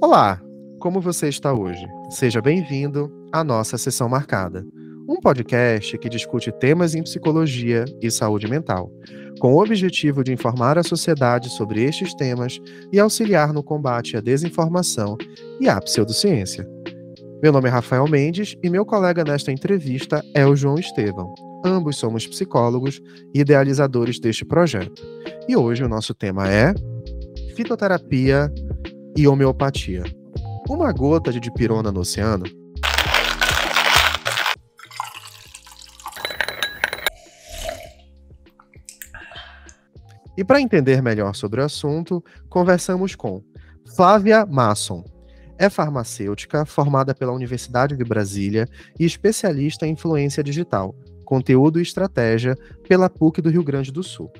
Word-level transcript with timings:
Olá, 0.00 0.40
como 0.78 1.00
você 1.00 1.28
está 1.28 1.54
hoje? 1.54 1.86
Seja 2.10 2.40
bem-vindo 2.42 3.10
à 3.32 3.42
nossa 3.42 3.78
sessão 3.78 4.08
marcada, 4.08 4.66
um 5.08 5.20
podcast 5.20 5.96
que 5.96 6.08
discute 6.08 6.52
temas 6.52 6.94
em 6.94 7.02
psicologia 7.02 7.84
e 8.00 8.10
saúde 8.10 8.46
mental, 8.48 8.90
com 9.40 9.54
o 9.54 9.62
objetivo 9.62 10.22
de 10.22 10.32
informar 10.32 10.76
a 10.76 10.82
sociedade 10.82 11.48
sobre 11.50 11.82
estes 11.82 12.14
temas 12.14 12.58
e 12.92 13.00
auxiliar 13.00 13.52
no 13.52 13.62
combate 13.62 14.16
à 14.16 14.20
desinformação 14.20 15.16
e 15.60 15.68
à 15.68 15.80
pseudociência. 15.80 16.68
Meu 17.42 17.50
nome 17.52 17.68
é 17.68 17.72
Rafael 17.72 18.06
Mendes 18.06 18.56
e 18.62 18.70
meu 18.70 18.84
colega 18.84 19.24
nesta 19.24 19.50
entrevista 19.50 20.22
é 20.34 20.46
o 20.46 20.54
João 20.54 20.78
Estevão. 20.78 21.51
Ambos 21.64 21.96
somos 21.96 22.26
psicólogos 22.26 23.00
e 23.34 23.40
idealizadores 23.40 24.18
deste 24.18 24.44
projeto. 24.44 25.02
E 25.48 25.56
hoje 25.56 25.84
o 25.84 25.88
nosso 25.88 26.14
tema 26.14 26.48
é 26.48 26.74
fitoterapia 27.54 28.52
e 29.16 29.28
homeopatia. 29.28 30.02
Uma 30.68 30.92
gota 30.92 31.32
de 31.32 31.40
dipirona 31.40 31.92
no 31.92 32.00
oceano 32.00 32.44
E 40.36 40.42
para 40.42 40.60
entender 40.60 41.02
melhor 41.02 41.34
sobre 41.34 41.60
o 41.60 41.64
assunto, 41.64 42.24
conversamos 42.48 43.14
com 43.14 43.42
Flávia 43.94 44.46
Masson. 44.46 45.04
É 45.58 45.68
farmacêutica, 45.68 46.64
formada 46.64 47.14
pela 47.14 47.32
Universidade 47.32 47.96
de 47.96 48.02
Brasília 48.02 48.66
e 48.98 49.04
especialista 49.04 49.86
em 49.86 49.92
influência 49.92 50.42
digital, 50.42 50.94
conteúdo 51.32 51.78
e 51.78 51.82
estratégia 51.82 52.54
pela 52.86 53.08
PUC 53.08 53.40
do 53.40 53.48
Rio 53.48 53.64
Grande 53.64 53.90
do 53.90 54.02
Sul. 54.02 54.30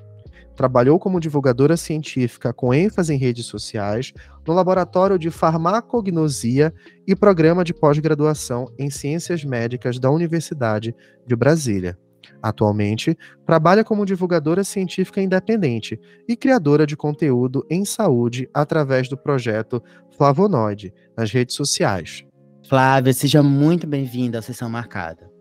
Trabalhou 0.55 0.99
como 0.99 1.19
divulgadora 1.19 1.75
científica 1.75 2.53
com 2.53 2.75
ênfase 2.75 3.15
em 3.15 3.17
redes 3.17 3.47
sociais 3.47 4.13
no 4.47 4.53
Laboratório 4.53 5.19
de 5.19 5.31
Farmacognosia 5.31 6.71
e 7.09 7.17
Programa 7.17 7.65
de 7.65 7.73
Pós-Graduação 7.73 8.71
em 8.79 8.91
Ciências 8.91 9.43
Médicas 9.43 9.99
da 9.99 10.11
Universidade 10.11 10.95
de 11.27 11.35
Brasília. 11.35 11.99
Atualmente, 12.43 13.17
trabalha 13.47 13.83
como 13.83 14.05
divulgadora 14.05 14.63
científica 14.63 15.23
independente 15.23 15.99
e 16.29 16.37
criadora 16.37 16.87
de 16.87 16.95
conteúdo 16.95 17.65
em 17.71 17.87
saúde 17.87 18.51
através 18.53 19.09
do 19.09 19.17
projeto 19.17 19.83
Flavonoide 20.15 20.93
nas 21.17 21.33
redes 21.33 21.57
sociais. 21.57 22.23
Flávia, 22.69 23.15
seja 23.15 23.43
muito 23.43 23.87
bem-vinda 23.87 24.41
à 24.41 24.43
sessão 24.43 24.69
marcada. 24.69 25.32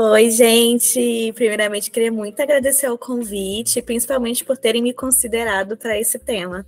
Oi, 0.00 0.30
gente. 0.30 1.32
Primeiramente, 1.32 1.90
queria 1.90 2.12
muito 2.12 2.40
agradecer 2.40 2.88
o 2.88 2.96
convite, 2.96 3.82
principalmente 3.82 4.44
por 4.44 4.56
terem 4.56 4.80
me 4.80 4.94
considerado 4.94 5.76
para 5.76 5.98
esse 5.98 6.20
tema. 6.20 6.64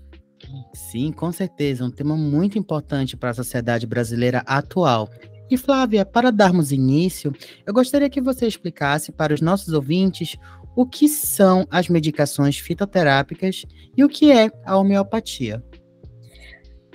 Sim, 0.75 1.13
com 1.13 1.31
certeza, 1.31 1.85
um 1.85 1.93
tema 1.93 2.17
muito 2.17 2.59
importante 2.59 3.17
para 3.17 3.31
a 3.31 3.35
sociedade 3.35 3.87
brasileira 3.87 4.43
atual 4.45 5.09
e 5.49 5.57
Flávia, 5.57 6.05
para 6.05 6.33
darmos 6.33 6.73
início, 6.73 7.33
eu 7.65 7.73
gostaria 7.73 8.11
que 8.11 8.21
você 8.21 8.49
explicasse 8.49 9.13
para 9.13 9.33
os 9.33 9.41
nossos 9.41 9.73
ouvintes 9.73 10.37
o 10.75 10.85
que 10.85 11.09
são 11.09 11.65
as 11.71 11.89
medicações 11.89 12.59
fitoterápicas 12.59 13.65
e 13.97 14.03
o 14.03 14.09
que 14.09 14.33
é 14.33 14.51
a 14.65 14.77
homeopatia. 14.77 15.63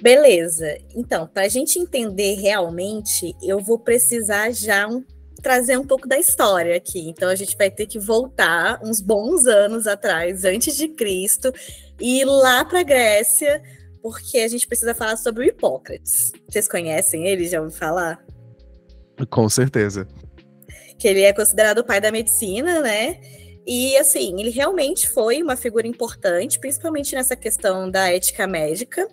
Beleza. 0.02 0.78
Então, 0.94 1.28
para 1.28 1.44
a 1.44 1.50
gente 1.50 1.80
entender 1.80 2.36
realmente, 2.36 3.34
eu 3.42 3.60
vou 3.60 3.80
precisar 3.80 4.52
já 4.52 4.86
um, 4.86 5.02
trazer 5.46 5.78
um 5.78 5.86
pouco 5.86 6.08
da 6.08 6.18
história 6.18 6.76
aqui. 6.76 7.08
Então, 7.08 7.30
a 7.30 7.36
gente 7.36 7.56
vai 7.56 7.70
ter 7.70 7.86
que 7.86 8.00
voltar 8.00 8.80
uns 8.84 9.00
bons 9.00 9.46
anos 9.46 9.86
atrás, 9.86 10.44
antes 10.44 10.76
de 10.76 10.88
Cristo, 10.88 11.54
e 12.02 12.22
ir 12.22 12.26
lá 12.26 12.66
para 12.66 12.80
a 12.80 12.84
Grécia, 12.84 13.62
porque 14.02 14.40
a 14.40 14.48
gente 14.48 14.68
precisa 14.68 14.96
falar 14.96 15.18
sobre 15.18 15.44
o 15.44 15.48
Hipócrates. 15.48 16.32
Vocês 16.50 16.68
conhecem 16.68 17.28
ele? 17.28 17.48
Já 17.48 17.62
ouviram 17.62 17.78
falar? 17.78 18.26
Com 19.30 19.48
certeza. 19.48 20.08
Que 20.98 21.08
ele 21.08 21.22
é 21.22 21.32
considerado 21.32 21.78
o 21.78 21.86
pai 21.86 22.02
da 22.02 22.12
medicina, 22.12 22.82
né? 22.82 23.22
E 23.68 23.96
assim, 23.98 24.40
ele 24.40 24.50
realmente 24.50 25.08
foi 25.08 25.44
uma 25.44 25.56
figura 25.56 25.86
importante, 25.86 26.58
principalmente 26.58 27.14
nessa 27.14 27.36
questão 27.36 27.92
da 27.92 28.12
ética 28.12 28.48
médica. 28.48 29.08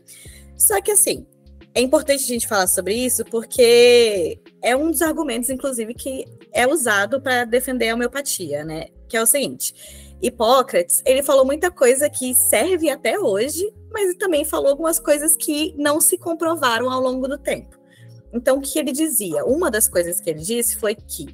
Só 0.56 0.80
que 0.80 0.92
assim, 0.92 1.26
é 1.74 1.82
importante 1.82 2.24
a 2.24 2.26
gente 2.26 2.48
falar 2.48 2.68
sobre 2.68 2.94
isso 2.94 3.22
porque 3.26 4.41
é 4.62 4.76
um 4.76 4.90
dos 4.90 5.02
argumentos, 5.02 5.50
inclusive, 5.50 5.92
que 5.94 6.26
é 6.52 6.66
usado 6.66 7.20
para 7.20 7.44
defender 7.44 7.88
a 7.88 7.94
homeopatia, 7.94 8.64
né? 8.64 8.86
Que 9.08 9.16
é 9.16 9.22
o 9.22 9.26
seguinte: 9.26 9.74
Hipócrates, 10.22 11.02
ele 11.04 11.22
falou 11.22 11.44
muita 11.44 11.70
coisa 11.70 12.08
que 12.08 12.32
serve 12.34 12.88
até 12.88 13.18
hoje, 13.18 13.72
mas 13.90 14.14
também 14.14 14.44
falou 14.44 14.68
algumas 14.68 15.00
coisas 15.00 15.36
que 15.36 15.74
não 15.76 16.00
se 16.00 16.16
comprovaram 16.16 16.90
ao 16.90 17.00
longo 17.00 17.26
do 17.26 17.36
tempo. 17.36 17.76
Então, 18.32 18.58
o 18.58 18.60
que 18.62 18.78
ele 18.78 18.92
dizia? 18.92 19.44
Uma 19.44 19.70
das 19.70 19.88
coisas 19.88 20.20
que 20.20 20.30
ele 20.30 20.40
disse 20.40 20.76
foi 20.76 20.94
que 20.94 21.26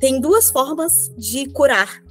tem 0.00 0.20
duas 0.20 0.50
formas 0.50 1.12
de 1.16 1.46
curar. 1.50 2.02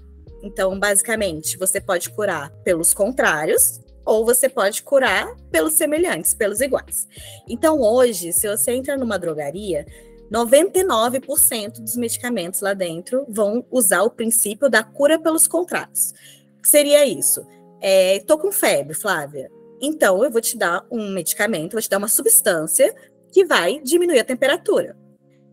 Então, 0.41 0.79
basicamente, 0.79 1.57
você 1.57 1.81
pode 1.81 2.09
curar 2.11 2.49
pelos 2.63 2.93
contrários 2.93 3.81
ou 4.05 4.25
você 4.25 4.47
pode 4.47 4.81
curar 4.83 5.35
pelos 5.51 5.73
semelhantes, 5.73 6.33
pelos 6.33 6.61
iguais. 6.61 7.07
Então, 7.47 7.81
hoje, 7.81 8.31
se 8.31 8.47
você 8.47 8.71
entra 8.71 8.97
numa 8.97 9.19
drogaria, 9.19 9.85
99% 10.31 11.81
dos 11.81 11.97
medicamentos 11.97 12.61
lá 12.61 12.73
dentro 12.73 13.25
vão 13.27 13.65
usar 13.69 14.03
o 14.03 14.09
princípio 14.09 14.69
da 14.69 14.81
cura 14.81 15.19
pelos 15.19 15.45
contrários. 15.45 16.13
O 16.57 16.61
que 16.61 16.69
seria 16.69 17.05
isso? 17.05 17.45
É, 17.81 18.19
tô 18.19 18.37
com 18.37 18.51
febre, 18.51 18.93
Flávia. 18.93 19.51
Então, 19.81 20.23
eu 20.23 20.31
vou 20.31 20.39
te 20.39 20.57
dar 20.57 20.85
um 20.89 21.09
medicamento, 21.09 21.73
vou 21.73 21.81
te 21.81 21.89
dar 21.89 21.97
uma 21.97 22.07
substância 22.07 22.95
que 23.31 23.43
vai 23.43 23.79
diminuir 23.79 24.19
a 24.19 24.23
temperatura. 24.23 24.95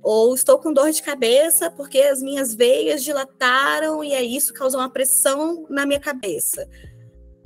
Ou 0.00 0.34
estou 0.34 0.58
com 0.58 0.72
dor 0.72 0.90
de 0.92 1.02
cabeça 1.02 1.70
porque 1.70 1.98
as 1.98 2.22
minhas 2.22 2.54
veias 2.54 3.02
dilataram 3.02 4.04
e 4.04 4.14
aí 4.14 4.36
isso 4.36 4.54
causou 4.54 4.80
uma 4.80 4.90
pressão 4.90 5.66
na 5.68 5.84
minha 5.84 5.98
cabeça. 5.98 6.68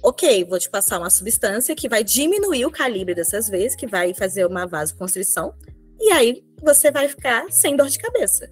Ok, 0.03 0.45
vou 0.45 0.59
te 0.59 0.69
passar 0.69 0.99
uma 0.99 1.09
substância 1.09 1.75
que 1.75 1.89
vai 1.89 2.05
diminuir 2.05 2.67
o 2.67 2.71
calibre 2.71 3.15
dessas 3.15 3.49
veias, 3.49 3.75
que 3.75 3.87
vai 3.87 4.13
fazer 4.13 4.45
uma 4.45 4.67
vasoconstrição, 4.67 5.55
e 5.99 6.11
aí 6.11 6.45
você 6.65 6.91
vai 6.91 7.09
ficar 7.09 7.51
sem 7.51 7.77
dor 7.77 7.89
de 7.89 7.99
cabeça. 7.99 8.51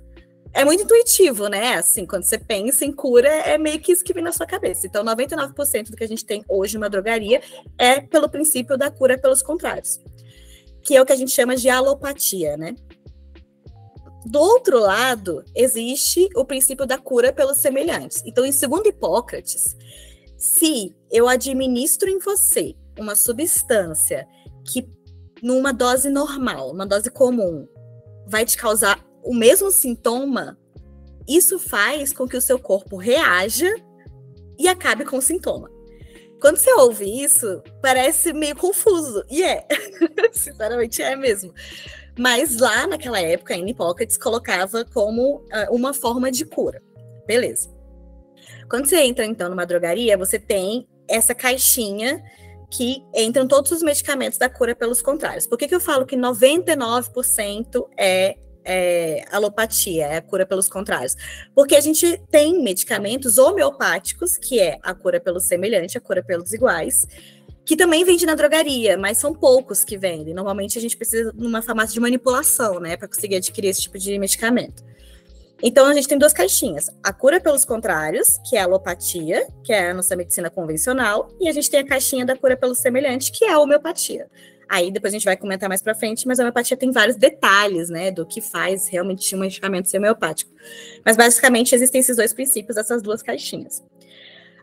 É 0.53 0.65
muito 0.65 0.83
intuitivo, 0.83 1.47
né? 1.49 1.75
Assim, 1.75 2.05
quando 2.05 2.25
você 2.25 2.37
pensa 2.37 2.85
em 2.85 2.93
cura, 2.93 3.29
é 3.29 3.57
meio 3.57 3.79
que 3.79 3.93
isso 3.93 4.03
que 4.03 4.13
vem 4.13 4.25
na 4.25 4.33
sua 4.33 4.47
cabeça. 4.47 4.87
Então, 4.87 5.05
99% 5.05 5.91
do 5.91 5.97
que 5.97 6.03
a 6.03 6.09
gente 6.09 6.25
tem 6.25 6.45
hoje 6.49 6.75
numa 6.75 6.91
drogaria 6.91 7.41
é 7.79 8.01
pelo 8.01 8.29
princípio 8.29 8.77
da 8.77 8.91
cura 8.91 9.17
pelos 9.17 9.43
contrários 9.43 10.01
que 10.83 10.97
é 10.97 11.03
o 11.03 11.07
que 11.07 11.13
a 11.13 11.17
gente 11.17 11.31
chama 11.31 11.57
de 11.57 11.69
alopatia, 11.69 12.57
né? 12.57 12.75
Do 14.27 14.39
outro 14.39 14.79
lado, 14.79 15.45
existe 15.55 16.29
o 16.37 16.45
princípio 16.45 16.87
da 16.87 16.99
cura 16.99 17.33
pelos 17.33 17.59
semelhantes. 17.59 18.23
Então, 18.27 18.45
em 18.45 18.53
segundo 18.53 18.87
Hipócrates, 18.87 19.77
se 20.37 20.95
eu 21.11 21.29
administro 21.29 22.09
em 22.09 22.19
você 22.19 22.75
uma 22.99 23.17
substância 23.17 24.27
que, 24.71 24.87
numa 25.43 25.73
dose 25.73 26.11
normal, 26.11 26.71
uma 26.71 26.87
dose 26.87 27.11
comum, 27.11 27.67
vai 28.31 28.47
te 28.47 28.57
causar 28.57 29.05
o 29.23 29.35
mesmo 29.35 29.71
sintoma, 29.71 30.57
isso 31.29 31.59
faz 31.59 32.13
com 32.13 32.27
que 32.27 32.37
o 32.37 32.41
seu 32.41 32.59
corpo 32.59 32.97
reaja 32.97 33.69
e 34.59 34.69
acabe 34.69 35.05
com 35.05 35.19
o 35.19 35.23
sintoma. 35.23 35.71
Quando 36.41 36.57
você 36.57 36.73
ouve 36.73 37.05
isso, 37.23 37.63
parece 37.83 38.33
meio 38.33 38.57
confuso. 38.57 39.23
E 39.29 39.43
é. 39.43 39.67
Sinceramente, 40.33 41.03
é 41.03 41.15
mesmo. 41.15 41.53
Mas 42.19 42.59
lá 42.59 42.87
naquela 42.87 43.21
época, 43.21 43.55
a 43.55 43.75
Pockets 43.75 44.17
colocava 44.17 44.85
como 44.87 45.37
uh, 45.37 45.75
uma 45.75 45.93
forma 45.93 46.31
de 46.31 46.47
cura. 46.47 46.83
Beleza. 47.27 47.71
Quando 48.71 48.87
você 48.87 49.03
entra, 49.03 49.27
então, 49.27 49.51
numa 49.51 49.67
drogaria, 49.67 50.17
você 50.17 50.39
tem 50.39 50.89
essa 51.07 51.35
caixinha 51.35 52.23
que 52.71 53.05
entram 53.15 53.49
todos 53.49 53.73
os 53.73 53.83
medicamentos 53.83 54.39
da 54.39 54.49
cura 54.49 54.75
pelos 54.75 55.03
contrários. 55.03 55.47
Por 55.47 55.59
que, 55.59 55.67
que 55.67 55.75
eu 55.75 55.81
falo 55.81 56.07
que 56.07 56.17
99% 56.17 57.89
é 57.99 58.37
é, 58.65 59.25
alopatia, 59.31 60.07
é 60.07 60.17
a 60.17 60.23
cura 60.23 60.47
pelos 60.47 60.69
contrários. 60.69 61.17
Porque 61.55 61.75
a 61.75 61.81
gente 61.81 62.21
tem 62.31 62.63
medicamentos 62.63 63.39
homeopáticos, 63.39 64.37
que 64.37 64.61
é 64.61 64.79
a 64.83 64.95
cura 64.95 65.21
pelo 65.21 65.41
semelhante, 65.41 65.97
a 65.97 66.01
cura 66.01 66.23
pelos 66.23 66.53
iguais, 66.53 67.07
que 67.65 67.77
também 67.77 68.05
vende 68.05 68.27
na 68.27 68.35
drogaria, 68.35 68.97
mas 68.97 69.19
são 69.19 69.35
poucos 69.35 69.85
que 69.85 69.97
vendem. 69.97 70.35
Normalmente 70.35 70.79
a 70.79 70.81
gente 70.81 70.97
precisa 70.97 71.33
de 71.33 71.47
uma 71.47 71.63
farmácia 71.63 71.95
de 71.95 72.01
manipulação, 72.01 72.81
né, 72.81 72.97
para 72.97 73.09
conseguir 73.09 73.37
adquirir 73.37 73.69
esse 73.69 73.83
tipo 73.83 73.99
de 73.99 74.19
medicamento. 74.19 74.83
Então 75.63 75.87
a 75.87 75.95
gente 75.95 76.09
tem 76.09 76.19
duas 76.19 76.33
caixinhas: 76.33 76.91
a 77.03 77.13
cura 77.13 77.41
pelos 77.41 77.65
contrários, 77.65 78.39
que 78.49 78.57
é 78.57 78.61
a 78.61 78.65
alopatia, 78.65 79.47
que 79.63 79.73
é 79.73 79.91
a 79.91 79.95
nossa 79.95 80.17
medicina 80.17 80.49
convencional, 80.49 81.29
e 81.41 81.49
a 81.49 81.53
gente 81.53 81.71
tem 81.71 81.81
a 81.81 81.87
caixinha 81.87 82.25
da 82.25 82.37
cura 82.37 82.57
pelo 82.57 82.75
semelhante, 82.75 83.31
que 83.33 83.45
é 83.45 83.53
a 83.53 83.59
homeopatia. 83.59 84.29
Aí 84.69 84.91
depois 84.93 85.13
a 85.13 85.17
gente 85.17 85.25
vai 85.25 85.37
comentar 85.37 85.69
mais 85.69 85.83
para 85.83 85.97
frente, 85.97 86.27
mas 86.29 86.39
a 86.39 86.45
homeopatia 86.45 86.77
tem 86.77 86.93
vários 86.93 87.17
detalhes, 87.17 87.91
né, 87.91 88.13
do 88.13 88.25
que 88.25 88.41
faz 88.41 88.87
realmente 88.87 89.35
um 89.35 89.41
medicamento 89.41 89.89
ser 89.89 89.99
homeopático. 89.99 90.51
Mas 91.05 91.17
basicamente 91.17 91.75
existem 91.75 92.01
esses 92.01 92.17
dois 92.17 92.33
princípios, 92.33 92.77
essas 92.77 93.03
duas 93.03 93.21
caixinhas. 93.21 93.83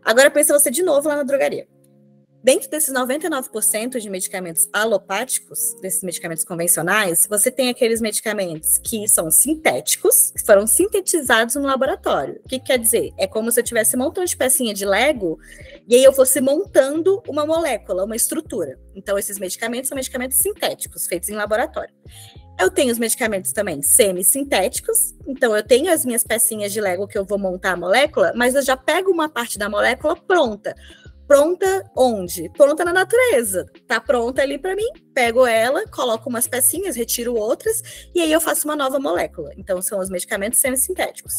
Agora 0.02 0.32
pensa 0.32 0.58
você 0.58 0.72
de 0.72 0.82
novo 0.82 1.10
lá 1.10 1.18
na 1.18 1.24
drogaria. 1.24 1.68
Dentro 2.48 2.70
desses 2.70 2.94
99% 2.94 4.00
de 4.00 4.10
medicamentos 4.10 4.70
alopáticos, 4.72 5.76
desses 5.82 6.02
medicamentos 6.02 6.46
convencionais, 6.46 7.28
você 7.30 7.52
tem 7.52 7.68
aqueles 7.68 8.00
medicamentos 8.00 8.78
que 8.78 9.06
são 9.06 9.30
sintéticos, 9.30 10.32
que 10.32 10.46
foram 10.46 10.66
sintetizados 10.66 11.56
no 11.56 11.64
laboratório. 11.64 12.40
O 12.46 12.48
que, 12.48 12.58
que 12.58 12.68
quer 12.68 12.80
dizer? 12.80 13.12
É 13.18 13.28
como 13.28 13.52
se 13.52 13.60
eu 13.60 13.66
estivesse 13.66 13.98
montando 13.98 14.28
de 14.28 14.38
pecinha 14.38 14.74
de 14.74 14.86
Lego 14.86 15.38
e 15.90 15.96
aí 15.96 16.04
eu 16.06 16.14
fosse 16.14 16.40
montando 16.40 17.22
uma 17.28 17.46
molécula, 17.46 18.06
uma 18.06 18.16
estrutura. 18.16 18.80
Então, 18.96 19.20
esses 19.20 19.38
medicamentos 19.38 19.90
são 19.90 19.98
medicamentos 19.98 20.38
sintéticos, 20.38 21.06
feitos 21.06 21.28
em 21.28 21.36
laboratório. 21.36 21.94
Eu 22.58 22.72
tenho 22.72 22.94
os 22.94 22.98
medicamentos 22.98 23.52
também 23.52 23.82
semissintéticos, 23.82 25.14
então 25.28 25.54
eu 25.54 25.64
tenho 25.64 25.92
as 25.92 26.06
minhas 26.06 26.24
pecinhas 26.24 26.72
de 26.72 26.80
Lego 26.80 27.10
que 27.10 27.18
eu 27.18 27.26
vou 27.26 27.38
montar 27.38 27.74
a 27.74 27.78
molécula, 27.78 28.32
mas 28.38 28.56
eu 28.56 28.62
já 28.62 28.78
pego 28.78 29.12
uma 29.12 29.28
parte 29.28 29.60
da 29.60 29.70
molécula 29.70 30.16
pronta 30.16 30.74
pronta 31.28 31.92
onde? 31.96 32.50
Pronta 32.50 32.86
na 32.86 32.94
natureza. 32.94 33.66
Tá 33.86 34.00
pronta 34.00 34.42
ali 34.42 34.58
para 34.58 34.76
mim. 34.76 34.88
Pego 35.14 35.46
ela, 35.46 35.86
coloco 35.88 36.30
umas 36.30 36.48
pecinhas, 36.48 36.96
retiro 36.96 37.36
outras 37.36 38.10
e 38.16 38.22
aí 38.22 38.32
eu 38.32 38.42
faço 38.42 38.68
uma 38.68 38.76
nova 38.76 39.00
molécula. 39.00 39.52
Então 39.58 39.82
são 39.82 40.00
os 40.00 40.10
medicamentos 40.10 40.60
semissintéticos. 40.60 41.34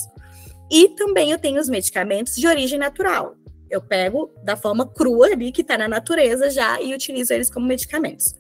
E 0.71 0.91
também 0.91 1.31
eu 1.31 1.39
tenho 1.39 1.61
os 1.61 1.69
medicamentos 1.69 2.37
de 2.37 2.47
origem 2.47 2.79
natural. 2.79 3.35
Eu 3.71 3.81
pego 3.81 4.31
da 4.43 4.57
forma 4.57 4.87
crua 4.87 5.27
ali 5.29 5.51
que 5.51 5.63
está 5.63 5.77
na 5.79 5.89
natureza 5.89 6.51
já 6.51 6.81
e 6.81 6.95
utilizo 6.95 7.33
eles 7.33 7.51
como 7.51 7.67
medicamentos. 7.67 8.35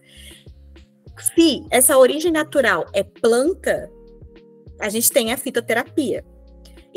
Se 1.34 1.66
essa 1.70 1.96
origem 1.98 2.30
natural 2.30 2.86
é 2.92 3.02
planta, 3.02 3.90
a 4.80 4.88
gente 4.88 5.10
tem 5.10 5.32
a 5.32 5.36
fitoterapia. 5.36 6.24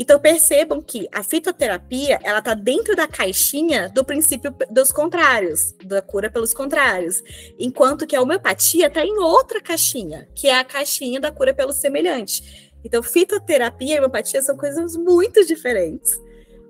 Então 0.01 0.19
percebam 0.19 0.81
que 0.81 1.07
a 1.11 1.21
fitoterapia, 1.21 2.19
ela 2.23 2.39
está 2.39 2.55
dentro 2.55 2.95
da 2.95 3.07
caixinha 3.07 3.87
do 3.87 4.03
princípio 4.03 4.51
dos 4.71 4.91
contrários, 4.91 5.75
da 5.85 6.01
cura 6.01 6.27
pelos 6.27 6.55
contrários, 6.55 7.21
enquanto 7.59 8.07
que 8.07 8.15
a 8.15 8.21
homeopatia 8.23 8.87
está 8.87 9.05
em 9.05 9.19
outra 9.19 9.61
caixinha, 9.61 10.27
que 10.33 10.47
é 10.47 10.57
a 10.57 10.63
caixinha 10.63 11.21
da 11.21 11.31
cura 11.31 11.53
pelo 11.53 11.71
semelhante. 11.71 12.73
Então 12.83 13.03
fitoterapia 13.03 13.93
e 13.93 13.97
homeopatia 13.99 14.41
são 14.41 14.57
coisas 14.57 14.97
muito 14.97 15.45
diferentes, 15.45 16.19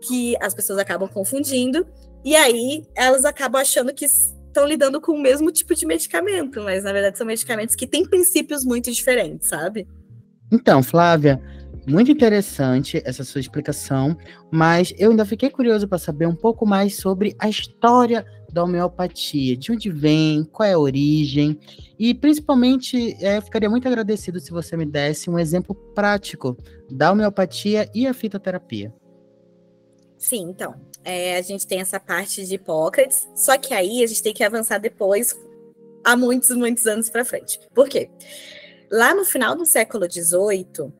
que 0.01 0.36
as 0.42 0.54
pessoas 0.54 0.78
acabam 0.80 1.07
confundindo, 1.07 1.88
e 2.25 2.36
aí 2.36 2.83
elas 2.94 3.24
acabam 3.24 3.62
achando 3.62 3.94
que 3.94 4.04
estão 4.04 4.66
lidando 4.66 5.00
com 5.00 5.13
o 5.13 5.22
mesmo 5.22 5.54
tipo 5.54 5.74
de 5.74 5.86
medicamento, 5.86 6.60
mas 6.60 6.83
na 6.83 6.92
verdade 6.92 7.18
são 7.18 7.25
medicamentos 7.25 7.75
que 7.75 7.88
têm 7.88 8.06
princípios 8.06 8.66
muito 8.66 8.92
diferentes, 8.92 9.48
sabe? 9.48 9.88
Então, 10.51 10.83
Flávia, 10.83 11.42
muito 11.88 12.12
interessante 12.12 13.01
essa 13.06 13.24
sua 13.24 13.42
explicação, 13.42 14.16
mas 14.51 14.94
eu 14.98 15.12
ainda 15.12 15.25
fiquei 15.25 15.50
curioso 15.50 15.88
para 15.88 15.98
saber 15.98 16.28
um 16.28 16.36
pouco 16.36 16.66
mais 16.66 16.95
sobre 16.95 17.36
a 17.39 17.50
história 17.50 18.25
da 18.51 18.63
homeopatia, 18.63 19.56
de 19.56 19.72
onde 19.72 19.89
vem, 19.89 20.44
qual 20.44 20.68
é 20.68 20.74
a 20.74 20.80
origem, 20.80 21.60
e 21.98 22.13
principalmente 22.13 23.16
é, 23.24 23.39
ficaria 23.39 23.69
muito 23.69 23.88
agradecido 23.88 24.39
se 24.39 24.51
você 24.51 24.75
me 24.75 24.86
desse 24.86 25.30
um 25.30 25.39
exemplo 25.39 25.74
prático 25.95 26.57
da 26.89 27.12
homeopatia 27.12 27.89
e 27.95 28.06
a 28.06 28.13
fitoterapia. 28.13 28.94
Sim, 30.18 30.50
então, 30.50 30.75
é, 31.04 31.38
a 31.38 31.42
gente 31.42 31.66
tem 31.66 31.80
essa 31.80 32.00
parte 32.00 32.45
de 32.45 32.56
Hipócrates, 32.56 33.28
só 33.36 33.57
que 33.57 33.74
aí 33.74 34.04
a 34.04 34.07
gente 34.07 34.22
tem 34.22 34.33
que 34.33 34.44
avançar 34.44 34.78
depois, 34.78 35.36
há 36.04 36.16
muitos, 36.16 36.51
muitos 36.51 36.86
anos 36.86 37.10
para 37.10 37.25
frente. 37.25 37.60
Por 37.74 37.88
quê? 37.89 38.10
Lá 38.92 39.16
no 39.16 39.24
final 39.24 39.56
do 39.56 39.66
século 39.66 40.06
XVIII, 40.12 40.94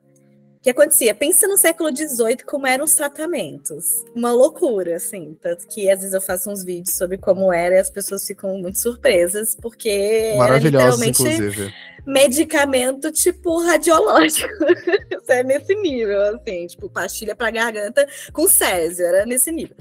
que 0.61 0.69
acontecia? 0.69 1.15
Pensa 1.15 1.47
no 1.47 1.57
século 1.57 1.89
XVIII 1.95 2.37
como 2.45 2.67
eram 2.67 2.85
os 2.85 2.93
tratamentos. 2.93 4.05
Uma 4.15 4.31
loucura, 4.31 4.97
assim. 4.97 5.35
Tanto 5.41 5.67
que 5.67 5.89
às 5.89 5.99
vezes 5.99 6.13
eu 6.13 6.21
faço 6.21 6.51
uns 6.51 6.63
vídeos 6.63 6.95
sobre 6.95 7.17
como 7.17 7.51
era 7.51 7.75
e 7.75 7.79
as 7.79 7.89
pessoas 7.89 8.25
ficam 8.25 8.57
muito 8.59 8.77
surpresas, 8.77 9.55
porque 9.59 10.35
Maravilhosos, 10.37 11.01
inclusive. 11.01 11.73
medicamento 12.05 13.11
tipo 13.11 13.59
radiológico. 13.63 14.53
é 15.27 15.43
nesse 15.43 15.73
nível, 15.73 16.21
assim, 16.35 16.67
tipo, 16.67 16.89
pastilha 16.89 17.35
para 17.35 17.49
garganta 17.49 18.07
com 18.31 18.47
césio, 18.47 19.05
era 19.05 19.25
nesse 19.25 19.51
nível. 19.51 19.75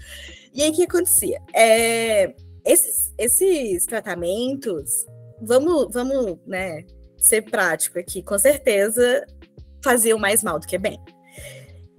E 0.54 0.62
aí 0.62 0.70
o 0.70 0.72
que 0.72 0.84
acontecia? 0.84 1.42
É, 1.54 2.32
esses, 2.64 3.12
esses 3.18 3.84
tratamentos, 3.84 5.04
vamos, 5.42 5.92
vamos, 5.92 6.38
né, 6.46 6.84
ser 7.18 7.42
prático 7.42 7.98
aqui, 7.98 8.22
com 8.22 8.38
certeza 8.38 9.26
faziam 9.82 10.18
mais 10.18 10.42
mal 10.42 10.58
do 10.58 10.66
que 10.66 10.78
bem. 10.78 11.00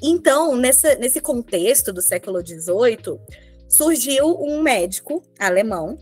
Então, 0.01 0.55
nessa, 0.55 0.95
nesse 0.95 1.21
contexto 1.21 1.93
do 1.93 2.01
século 2.01 2.45
XVIII, 2.45 3.19
surgiu 3.69 4.35
um 4.41 4.61
médico 4.61 5.21
alemão 5.39 5.97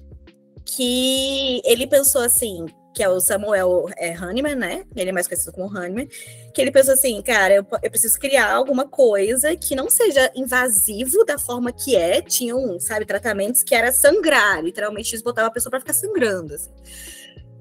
que 0.66 1.62
ele 1.66 1.86
pensou 1.86 2.22
assim, 2.22 2.66
que 2.94 3.04
é 3.04 3.10
o 3.10 3.20
Samuel 3.20 3.88
é, 3.98 4.14
Hahnemann, 4.14 4.56
né? 4.56 4.84
Ele 4.96 5.10
é 5.10 5.14
mais 5.14 5.28
conhecido 5.28 5.52
como 5.52 5.68
Hahnemann, 5.68 6.08
que 6.54 6.62
ele 6.62 6.72
pensou 6.72 6.94
assim, 6.94 7.22
cara, 7.22 7.56
eu, 7.56 7.66
eu, 7.84 7.90
preciso 7.90 8.18
criar 8.20 8.52
alguma 8.52 8.88
coisa 8.88 9.56
que 9.56 9.76
não 9.76 9.90
seja 9.90 10.32
invasivo 10.36 11.26
da 11.26 11.38
forma 11.38 11.72
que 11.72 11.96
é. 11.96 12.22
Tinham, 12.22 12.80
sabe, 12.80 13.06
tratamentos 13.06 13.64
que 13.64 13.76
era 13.76 13.92
sangrar, 13.92 14.64
literalmente 14.64 15.14
eles 15.14 15.24
botavam 15.24 15.50
a 15.50 15.54
pessoa 15.54 15.72
para 15.72 15.80
ficar 15.80 15.94
sangrando, 15.94 16.56
assim. 16.56 16.72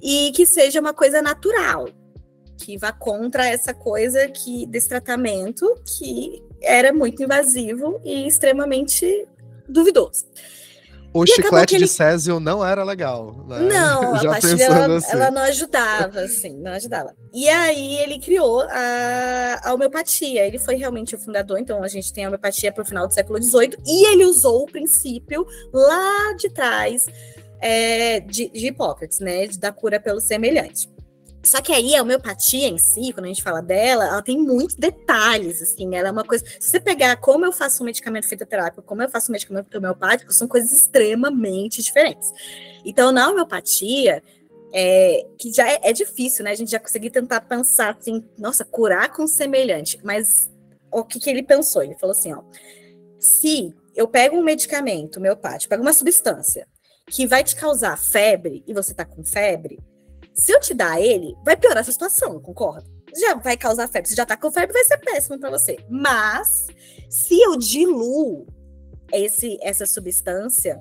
E 0.01 0.31
que 0.33 0.47
seja 0.47 0.81
uma 0.81 0.95
coisa 0.95 1.21
natural 1.21 1.89
que 2.59 2.77
vá 2.77 2.93
contra 2.93 3.47
essa 3.47 3.73
coisa 3.73 4.29
que 4.29 4.67
desse 4.67 4.89
tratamento 4.89 5.75
que 5.87 6.43
era 6.61 6.93
muito 6.93 7.23
invasivo 7.23 8.01
e 8.05 8.27
extremamente 8.27 9.27
duvidoso. 9.69 10.27
O 11.13 11.25
e 11.25 11.27
chiclete 11.27 11.75
ele... 11.75 11.85
de 11.85 11.91
Césio 11.91 12.39
não 12.39 12.65
era 12.65 12.85
legal. 12.85 13.45
Né? 13.49 13.61
Não, 13.61 14.15
a 14.17 14.25
pastilha 14.25 14.65
ela, 14.65 14.97
assim. 14.97 15.13
ela, 15.13 15.31
não 15.31 15.43
ajudava, 15.43 16.21
assim, 16.21 16.57
não 16.59 16.73
ajudava. 16.73 17.15
E 17.33 17.49
aí 17.49 17.99
ele 17.99 18.19
criou 18.19 18.61
a, 18.61 19.61
a 19.65 19.75
homeopatia. 19.75 20.47
Ele 20.47 20.59
foi 20.59 20.75
realmente 20.75 21.15
o 21.15 21.19
fundador, 21.19 21.59
então 21.59 21.83
a 21.83 21.89
gente 21.89 22.13
tem 22.13 22.25
a 22.25 22.29
homeopatia 22.29 22.71
para 22.73 22.83
o 22.83 22.87
final 22.87 23.07
do 23.07 23.15
século 23.15 23.43
XVIII, 23.43 23.79
e 23.87 24.13
ele 24.13 24.27
usou 24.27 24.63
o 24.63 24.67
princípio 24.67 25.47
lá 25.73 26.35
de 26.35 26.51
trás 26.51 27.07
é, 27.61 28.21
de, 28.21 28.49
de 28.51 28.67
Hipócrates, 28.67 29.21
né? 29.21 29.47
Da 29.59 29.73
cura 29.73 29.99
pelo 29.99 30.21
semelhante. 30.21 30.91
Só 31.45 31.61
que 31.61 31.73
aí 31.73 31.95
a 31.95 32.03
homeopatia 32.03 32.67
em 32.69 32.79
si, 32.79 33.13
quando 33.13 33.27
a 33.27 33.29
gente 33.29 33.43
fala 33.43 33.63
dela, 33.63 34.07
ela 34.07 34.23
tem 34.23 34.39
muitos 34.39 34.75
detalhes, 34.75 35.63
assim, 35.63 35.95
ela 35.95 36.09
é 36.09 36.11
uma 36.11 36.25
coisa. 36.25 36.45
Se 36.59 36.71
você 36.71 36.81
pegar 36.81 37.17
como 37.17 37.47
eu 37.47 37.53
faço 37.53 37.83
um 37.83 37.87
medicamento 37.87 38.29
fitoterápico, 38.29 38.83
como 38.83 39.03
eu 39.03 39.09
faço 39.09 39.31
um 39.31 39.33
medicamento 39.33 39.73
homeopático, 39.77 40.33
são 40.33 40.49
coisas 40.49 40.73
extremamente 40.73 41.83
diferentes. 41.83 42.31
Então, 42.85 43.13
na 43.13 43.31
homeopatia, 43.31 44.23
é, 44.73 45.27
que 45.39 45.53
já 45.53 45.69
é, 45.69 45.81
é, 45.85 45.93
difícil, 45.93 46.45
né? 46.45 46.51
A 46.51 46.55
gente 46.55 46.71
já 46.71 46.81
conseguir 46.81 47.11
tentar 47.11 47.41
pensar 47.43 47.97
assim, 47.99 48.25
nossa, 48.37 48.65
curar 48.65 49.11
com 49.13 49.27
semelhante. 49.27 49.99
Mas 50.03 50.51
o 50.91 51.05
que, 51.05 51.21
que 51.21 51.31
ele 51.31 51.43
pensou? 51.43 51.83
Ele 51.83 51.95
falou 51.95 52.15
assim: 52.15 52.33
ó, 52.33 52.43
se 53.19 53.75
eu 53.95 54.09
pego 54.09 54.37
um 54.37 54.43
medicamento 54.43 55.19
homeopático, 55.19 55.71
pego 55.71 55.83
uma 55.83 55.93
substância 55.93 56.67
que 57.07 57.27
vai 57.27 57.43
te 57.43 57.57
causar 57.57 57.97
febre 57.97 58.63
e 58.67 58.75
você 58.75 58.93
tá 58.93 59.05
com 59.05 59.25
febre, 59.25 59.79
se 60.39 60.53
eu 60.53 60.61
te 60.61 60.73
dar 60.73 61.01
ele, 61.01 61.35
vai 61.45 61.57
piorar 61.57 61.81
essa 61.81 61.91
situação, 61.91 62.41
concorda? 62.41 62.89
Já 63.19 63.35
vai 63.35 63.57
causar 63.57 63.89
febre. 63.89 64.09
Se 64.09 64.15
já 64.15 64.25
tá 64.25 64.37
com 64.37 64.53
febre, 64.53 64.73
vai 64.73 64.85
ser 64.85 64.99
péssimo 64.99 65.39
para 65.39 65.51
você. 65.51 65.77
Mas, 65.91 66.69
se 67.11 67.41
eu 67.41 67.57
diluo 67.57 68.47
esse, 69.13 69.59
essa 69.61 69.85
substância, 69.85 70.81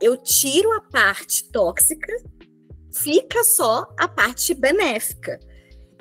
eu 0.00 0.16
tiro 0.16 0.72
a 0.72 0.80
parte 0.80 1.48
tóxica, 1.52 2.12
fica 2.92 3.44
só 3.44 3.86
a 3.96 4.08
parte 4.08 4.54
benéfica. 4.54 5.38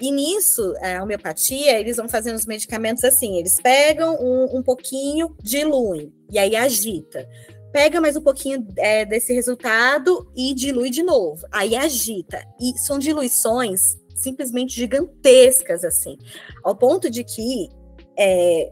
E 0.02 0.12
nisso, 0.12 0.74
a 0.82 1.04
homeopatia, 1.04 1.80
eles 1.80 1.98
vão 1.98 2.10
fazendo 2.10 2.38
os 2.38 2.46
medicamentos 2.46 3.04
assim: 3.04 3.38
eles 3.38 3.62
pegam 3.62 4.16
um, 4.16 4.58
um 4.58 4.64
pouquinho, 4.64 5.36
diluem, 5.44 6.12
e 6.32 6.40
aí 6.40 6.56
agita 6.56 7.28
pega 7.72 8.02
mais 8.02 8.16
um 8.16 8.22
pouquinho 8.22 8.66
é, 8.78 9.06
desse 9.06 9.34
resultado 9.34 10.32
e 10.36 10.54
dilui 10.54 10.90
de 10.90 11.04
novo. 11.04 11.46
Aí 11.52 11.76
agita. 11.76 12.44
E 12.60 12.78
são 12.80 13.00
diluições 13.00 13.98
simplesmente 14.16 14.76
gigantescas, 14.76 15.84
assim, 15.84 16.18
ao 16.64 16.76
ponto 16.76 17.10
de 17.10 17.24
que, 17.24 17.70
é, 18.18 18.72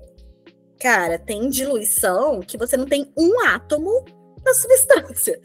cara, 0.79 1.17
tem 1.17 1.49
diluição 1.49 2.41
que 2.41 2.57
você 2.57 2.75
não 2.75 2.85
tem 2.85 3.11
um 3.17 3.39
átomo 3.47 4.03
da 4.43 4.53
substância. 4.53 5.39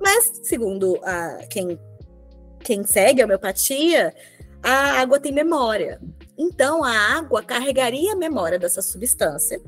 Mas, 0.00 0.40
segundo 0.42 0.98
a, 1.02 1.46
quem, 1.50 1.78
quem 2.60 2.82
segue 2.84 3.20
a 3.20 3.26
homeopatia, 3.26 4.14
a 4.62 5.00
água 5.00 5.20
tem 5.20 5.32
memória. 5.32 6.00
Então, 6.38 6.82
a 6.82 6.90
água 6.90 7.42
carregaria 7.42 8.12
a 8.14 8.16
memória 8.16 8.58
dessa 8.58 8.80
substância 8.80 9.60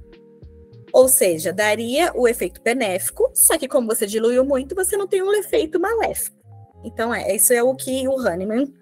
ou 0.93 1.09
seja, 1.09 1.53
daria 1.53 2.13
o 2.15 2.29
efeito 2.29 2.61
benéfico, 2.63 3.31
só 3.35 3.57
que 3.57 3.67
como 3.67 3.87
você 3.87 4.07
diluiu 4.07 4.45
muito, 4.45 4.75
você 4.75 4.97
não 4.97 5.07
tem 5.07 5.23
um 5.23 5.33
efeito 5.33 5.81
maléfico. 5.81 6.37
Então, 6.85 7.15
é, 7.15 7.35
isso 7.35 7.53
é 7.53 7.63
o 7.63 7.75
que 7.75 8.07
o 8.09 8.19
Hahnemann 8.19 8.73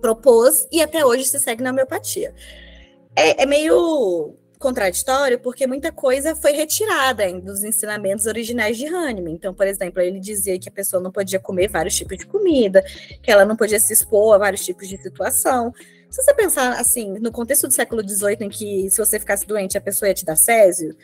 propôs 0.00 0.68
e 0.70 0.80
até 0.80 1.04
hoje 1.04 1.24
se 1.24 1.38
segue 1.40 1.62
na 1.62 1.70
homeopatia. 1.70 2.32
É, 3.16 3.42
é 3.42 3.46
meio 3.46 4.36
contraditório 4.58 5.38
porque 5.38 5.66
muita 5.66 5.92
coisa 5.92 6.34
foi 6.34 6.52
retirada 6.52 7.32
dos 7.40 7.62
ensinamentos 7.62 8.26
originais 8.26 8.76
de 8.76 8.86
Hahnemann. 8.86 9.34
Então, 9.34 9.54
por 9.54 9.66
exemplo, 9.66 10.00
ele 10.00 10.20
dizia 10.20 10.58
que 10.58 10.68
a 10.68 10.72
pessoa 10.72 11.02
não 11.02 11.10
podia 11.10 11.40
comer 11.40 11.68
vários 11.68 11.96
tipos 11.96 12.18
de 12.18 12.26
comida, 12.26 12.84
que 13.22 13.30
ela 13.30 13.44
não 13.44 13.56
podia 13.56 13.80
se 13.80 13.92
expor 13.92 14.34
a 14.34 14.38
vários 14.38 14.64
tipos 14.64 14.88
de 14.88 14.96
situação. 14.98 15.72
Se 16.10 16.22
você 16.22 16.34
pensar 16.34 16.78
assim, 16.78 17.18
no 17.18 17.30
contexto 17.30 17.66
do 17.66 17.72
século 17.72 18.06
XVIII, 18.06 18.38
em 18.40 18.48
que 18.48 18.90
se 18.90 18.98
você 18.98 19.18
ficasse 19.18 19.46
doente 19.46 19.76
a 19.78 19.80
pessoa 19.80 20.08
ia 20.08 20.14
te 20.14 20.24
dar 20.24 20.36
césio, 20.36 20.96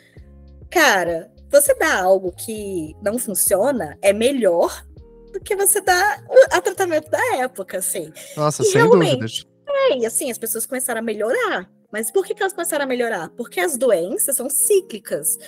cara, 0.70 1.30
você 1.50 1.74
dá 1.74 2.02
algo 2.02 2.32
que 2.32 2.94
não 3.02 3.18
funciona 3.18 3.96
é 4.02 4.12
melhor 4.12 4.84
do 5.32 5.40
que 5.40 5.56
você 5.56 5.80
dá 5.80 6.22
o 6.56 6.60
tratamento 6.60 7.10
da 7.10 7.36
época, 7.36 7.78
assim. 7.78 8.12
Nossa, 8.36 8.62
e 8.62 8.66
sem 8.66 8.88
dúvidas. 8.88 9.44
É, 9.66 9.98
e 9.98 10.06
assim, 10.06 10.30
as 10.30 10.38
pessoas 10.38 10.66
começaram 10.66 11.00
a 11.00 11.02
melhorar. 11.02 11.68
Mas 11.92 12.10
por 12.10 12.24
que, 12.24 12.34
que 12.34 12.42
elas 12.42 12.52
começaram 12.52 12.84
a 12.84 12.88
melhorar? 12.88 13.30
Porque 13.30 13.60
as 13.60 13.76
doenças 13.76 14.36
são 14.36 14.48
cíclicas. 14.50 15.38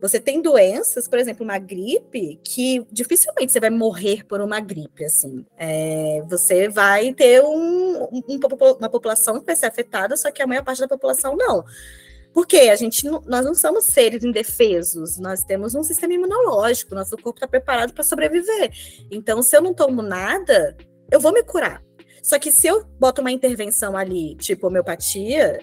Você 0.00 0.20
tem 0.20 0.42
doenças, 0.42 1.08
por 1.08 1.18
exemplo, 1.18 1.42
uma 1.42 1.58
gripe, 1.58 2.38
que 2.44 2.86
dificilmente 2.92 3.50
você 3.50 3.60
vai 3.60 3.70
morrer 3.70 4.24
por 4.24 4.40
uma 4.40 4.60
gripe, 4.60 5.04
assim. 5.04 5.44
É, 5.56 6.22
você 6.28 6.68
vai 6.68 7.14
ter 7.14 7.42
um, 7.42 8.04
um, 8.12 8.22
uma 8.78 8.90
população 8.90 9.40
que 9.40 9.46
vai 9.46 9.56
ser 9.56 9.66
afetada, 9.66 10.16
só 10.16 10.30
que 10.30 10.42
a 10.42 10.46
maior 10.46 10.62
parte 10.62 10.80
da 10.80 10.88
população 10.88 11.34
não. 11.34 11.64
Porque 12.36 12.58
a 12.58 12.76
gente, 12.76 13.02
nós 13.24 13.46
não 13.46 13.54
somos 13.54 13.86
seres 13.86 14.22
indefesos, 14.22 15.16
nós 15.16 15.42
temos 15.42 15.74
um 15.74 15.82
sistema 15.82 16.12
imunológico, 16.12 16.94
nosso 16.94 17.16
corpo 17.16 17.38
está 17.38 17.48
preparado 17.48 17.94
para 17.94 18.04
sobreviver. 18.04 18.70
Então, 19.10 19.42
se 19.42 19.56
eu 19.56 19.62
não 19.62 19.72
tomo 19.72 20.02
nada, 20.02 20.76
eu 21.10 21.18
vou 21.18 21.32
me 21.32 21.42
curar. 21.42 21.82
Só 22.22 22.38
que 22.38 22.52
se 22.52 22.66
eu 22.66 22.84
boto 23.00 23.22
uma 23.22 23.32
intervenção 23.32 23.96
ali, 23.96 24.36
tipo 24.36 24.66
homeopatia, 24.66 25.60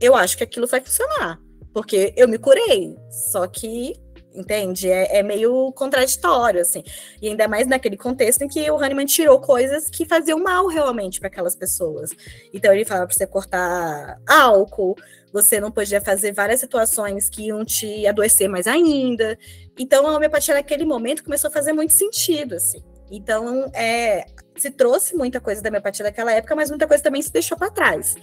eu 0.00 0.14
acho 0.14 0.36
que 0.36 0.44
aquilo 0.44 0.68
vai 0.68 0.80
funcionar. 0.80 1.40
Porque 1.72 2.14
eu 2.16 2.28
me 2.28 2.38
curei. 2.38 2.96
Só 3.32 3.48
que, 3.48 3.94
entende? 4.32 4.88
É, 4.88 5.18
é, 5.18 5.22
meio 5.24 5.72
contraditório, 5.72 6.60
assim. 6.60 6.84
E 7.20 7.26
ainda 7.26 7.48
mais 7.48 7.66
naquele 7.66 7.96
contexto 7.96 8.42
em 8.42 8.48
que 8.48 8.70
o 8.70 8.76
Hahnemann 8.76 9.06
tirou 9.06 9.40
coisas 9.40 9.90
que 9.90 10.06
faziam 10.06 10.38
mal 10.38 10.68
realmente 10.68 11.18
para 11.18 11.26
aquelas 11.26 11.56
pessoas. 11.56 12.10
Então 12.52 12.72
ele 12.72 12.84
falava 12.84 13.08
para 13.08 13.16
você 13.16 13.26
cortar 13.26 14.20
álcool, 14.28 14.94
você 15.34 15.58
não 15.58 15.72
podia 15.72 16.00
fazer 16.00 16.30
várias 16.30 16.60
situações 16.60 17.28
que 17.28 17.48
iam 17.48 17.64
te 17.64 18.06
adoecer 18.06 18.48
mais 18.48 18.68
ainda. 18.68 19.36
Então 19.76 20.06
a 20.06 20.14
homeopatia 20.14 20.54
naquele 20.54 20.84
momento 20.84 21.24
começou 21.24 21.48
a 21.48 21.52
fazer 21.52 21.72
muito 21.72 21.92
sentido, 21.92 22.54
assim. 22.54 22.80
Então, 23.10 23.68
é, 23.74 24.26
se 24.56 24.70
trouxe 24.70 25.16
muita 25.16 25.40
coisa 25.40 25.60
da 25.60 25.70
homeopatia 25.70 26.04
daquela 26.04 26.32
época, 26.32 26.54
mas 26.54 26.70
muita 26.70 26.86
coisa 26.86 27.02
também 27.02 27.20
se 27.20 27.32
deixou 27.32 27.58
para 27.58 27.68
trás. 27.68 28.14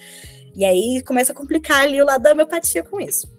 E 0.55 0.63
aí 0.63 1.03
começa 1.03 1.33
a 1.33 1.35
complicar 1.35 1.81
ali 1.81 2.01
o 2.01 2.05
lado 2.05 2.21
da 2.21 2.31
homeopatia 2.31 2.81
com 2.81 3.01
isso. 3.01 3.29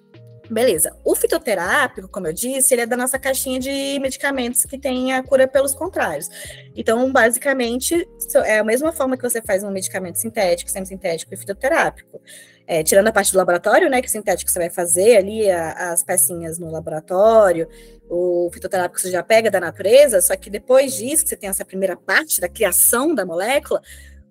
Beleza. 0.50 0.94
O 1.02 1.14
fitoterápico, 1.14 2.08
como 2.08 2.26
eu 2.26 2.32
disse, 2.32 2.74
ele 2.74 2.82
é 2.82 2.86
da 2.86 2.96
nossa 2.96 3.18
caixinha 3.18 3.58
de 3.58 3.98
medicamentos 4.00 4.66
que 4.66 4.78
tem 4.78 5.14
a 5.14 5.22
cura 5.22 5.48
pelos 5.48 5.72
contrários. 5.72 6.28
Então, 6.76 7.10
basicamente, 7.10 8.06
é 8.44 8.58
a 8.58 8.64
mesma 8.64 8.92
forma 8.92 9.16
que 9.16 9.22
você 9.22 9.40
faz 9.40 9.64
um 9.64 9.70
medicamento 9.70 10.16
sintético, 10.16 10.70
semi-sintético 10.70 11.32
e 11.32 11.38
fitoterápico. 11.38 12.20
É, 12.66 12.82
tirando 12.82 13.08
a 13.08 13.12
parte 13.12 13.32
do 13.32 13.38
laboratório, 13.38 13.90
né, 13.90 14.00
que 14.00 14.10
sintético 14.10 14.50
você 14.50 14.58
vai 14.58 14.70
fazer 14.70 15.16
ali 15.16 15.50
a, 15.50 15.92
as 15.92 16.02
pecinhas 16.02 16.58
no 16.58 16.70
laboratório, 16.70 17.68
o 18.08 18.50
fitoterápico 18.52 19.00
você 19.00 19.10
já 19.10 19.22
pega 19.22 19.50
da 19.50 19.58
natureza, 19.60 20.20
só 20.20 20.36
que 20.36 20.48
depois 20.48 20.94
disso, 20.94 21.24
que 21.24 21.30
você 21.30 21.36
tem 21.36 21.48
essa 21.48 21.64
primeira 21.64 21.96
parte 21.96 22.40
da 22.40 22.48
criação 22.48 23.14
da 23.14 23.24
molécula, 23.24 23.82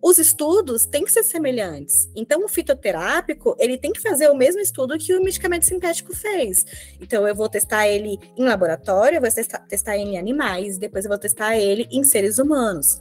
os 0.02 0.18
estudos 0.18 0.86
têm 0.86 1.04
que 1.06 1.12
ser 1.12 1.24
semelhantes. 1.24 2.10
Então, 2.16 2.44
o 2.44 2.48
fitoterápico, 2.48 3.56
ele 3.60 3.78
tem 3.78 3.94
que 3.94 4.02
fazer 4.02 4.30
o 4.30 4.36
mesmo 4.36 4.60
estudo 4.60 4.98
que 4.98 5.14
o 5.14 5.24
medicamento 5.24 5.66
sintético 5.66 6.16
fez. 6.16 6.66
Então, 7.00 7.28
eu 7.28 7.36
vou 7.36 7.48
testar 7.48 7.88
ele 7.88 8.18
em 8.36 8.44
laboratório, 8.44 9.18
eu 9.18 9.22
vou 9.22 9.32
testar, 9.32 9.60
testar 9.68 9.98
ele 9.98 10.12
em 10.12 10.18
animais, 10.18 10.80
depois 10.80 11.06
eu 11.06 11.10
vou 11.10 11.20
testar 11.20 11.56
ele 11.56 11.88
em 11.92 12.04
seres 12.04 12.40
humanos. 12.40 13.00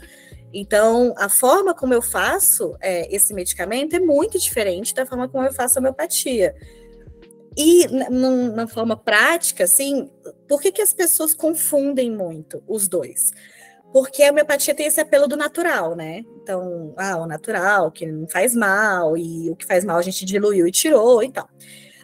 Então, 0.52 1.14
a 1.16 1.28
forma 1.28 1.75
como 1.75 1.95
eu 1.95 2.02
faço 2.02 2.76
é, 2.80 3.14
esse 3.14 3.33
medicamento 3.33 3.95
é 3.95 4.00
muito 4.00 4.38
diferente 4.38 4.95
da 4.95 5.07
forma 5.07 5.28
como 5.28 5.45
eu 5.45 5.52
faço 5.52 5.78
a 5.78 5.80
homeopatia. 5.80 6.54
E 7.57 7.87
na, 7.88 8.66
forma 8.66 8.97
prática, 8.97 9.64
assim, 9.64 10.09
por 10.49 10.61
que, 10.61 10.71
que 10.71 10.83
as 10.83 10.92
pessoas 10.92 11.35
confundem 11.35 12.11
muito 12.11 12.62
os 12.66 12.88
dois? 12.88 13.33
Porque 13.92 14.23
a 14.23 14.30
homeopatia 14.30 14.75
tem 14.75 14.87
esse 14.87 15.00
apelo 15.00 15.26
do 15.26 15.37
natural, 15.37 15.97
né? 15.97 16.25
Então, 16.42 16.95
ah, 16.97 17.16
o 17.16 17.26
natural, 17.26 17.90
que 17.90 18.07
não 18.07 18.28
faz 18.28 18.54
mal, 18.54 19.16
e 19.16 19.50
o 19.50 19.57
que 19.57 19.66
faz 19.66 19.85
mal 19.85 19.99
a 19.99 20.02
gente 20.02 20.25
diluiu 20.25 20.66
e 20.66 20.71
tirou 20.71 21.23
e 21.23 21.30
tal. 21.30 21.49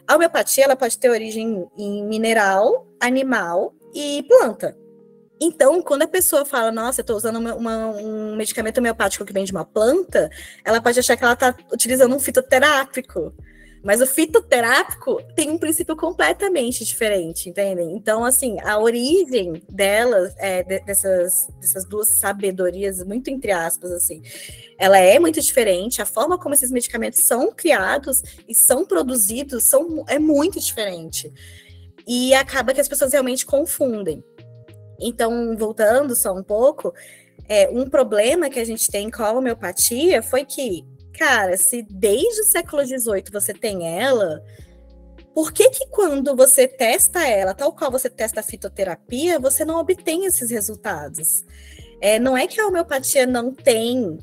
A 0.05 0.15
homeopatia, 0.15 0.65
ela 0.65 0.75
pode 0.75 0.97
ter 0.97 1.09
origem 1.09 1.65
em 1.77 2.05
mineral, 2.05 2.87
animal 2.99 3.73
e 3.93 4.23
planta. 4.27 4.77
Então, 5.39 5.81
quando 5.81 6.01
a 6.01 6.07
pessoa 6.07 6.45
fala, 6.45 6.71
nossa, 6.71 7.01
eu 7.01 7.03
estou 7.03 7.15
usando 7.15 7.37
uma, 7.37 7.53
uma, 7.55 7.87
um 7.89 8.35
medicamento 8.35 8.79
homeopático 8.79 9.23
que 9.23 9.33
vem 9.33 9.45
de 9.45 9.51
uma 9.51 9.65
planta, 9.65 10.29
ela 10.65 10.81
pode 10.81 10.99
achar 10.99 11.15
que 11.15 11.23
ela 11.23 11.33
está 11.33 11.55
utilizando 11.71 12.15
um 12.15 12.19
fitoterápico. 12.19 13.33
Mas 13.83 14.01
o 14.01 14.07
fitoterápico 14.07 15.21
tem 15.35 15.49
um 15.49 15.57
princípio 15.57 15.95
completamente 15.95 16.83
diferente, 16.83 17.49
entendem? 17.49 17.95
Então, 17.95 18.25
assim, 18.25 18.57
a 18.61 18.79
origem 18.79 19.63
delas, 19.69 20.33
é, 20.37 20.63
dessas, 20.81 21.47
dessas 21.61 21.85
duas 21.85 22.09
sabedorias, 22.17 23.03
muito 23.03 23.29
entre 23.29 23.51
aspas, 23.51 23.91
assim, 23.91 24.21
ela 24.77 24.97
é 24.97 25.19
muito 25.19 25.39
diferente. 25.39 26.01
A 26.01 26.05
forma 26.05 26.37
como 26.37 26.55
esses 26.55 26.71
medicamentos 26.71 27.19
são 27.21 27.51
criados 27.53 28.23
e 28.47 28.55
são 28.55 28.83
produzidos 28.85 29.65
são, 29.65 30.03
é 30.07 30.17
muito 30.17 30.59
diferente. 30.59 31.31
E 32.05 32.33
acaba 32.33 32.73
que 32.73 32.81
as 32.81 32.87
pessoas 32.87 33.11
realmente 33.13 33.45
confundem. 33.45 34.23
Então, 34.99 35.55
voltando 35.57 36.15
só 36.15 36.33
um 36.33 36.43
pouco, 36.43 36.93
é, 37.47 37.69
um 37.69 37.89
problema 37.89 38.49
que 38.49 38.59
a 38.59 38.65
gente 38.65 38.89
tem 38.89 39.09
com 39.09 39.23
a 39.23 39.31
homeopatia 39.31 40.21
foi 40.21 40.45
que 40.45 40.85
cara, 41.17 41.57
se 41.57 41.81
desde 41.89 42.41
o 42.41 42.45
século 42.45 42.85
XVIII 42.85 43.23
você 43.31 43.53
tem 43.53 43.99
ela, 43.99 44.43
por 45.33 45.51
que 45.51 45.69
que 45.69 45.87
quando 45.87 46.35
você 46.35 46.67
testa 46.67 47.27
ela, 47.27 47.53
tal 47.53 47.73
qual 47.73 47.91
você 47.91 48.09
testa 48.09 48.39
a 48.39 48.43
fitoterapia, 48.43 49.39
você 49.39 49.65
não 49.65 49.79
obtém 49.79 50.25
esses 50.25 50.51
resultados? 50.51 51.43
É, 51.99 52.19
não 52.19 52.37
é 52.37 52.45
que 52.45 52.61
a 52.61 52.67
homeopatia 52.67 53.25
não 53.25 53.51
tem 53.51 54.19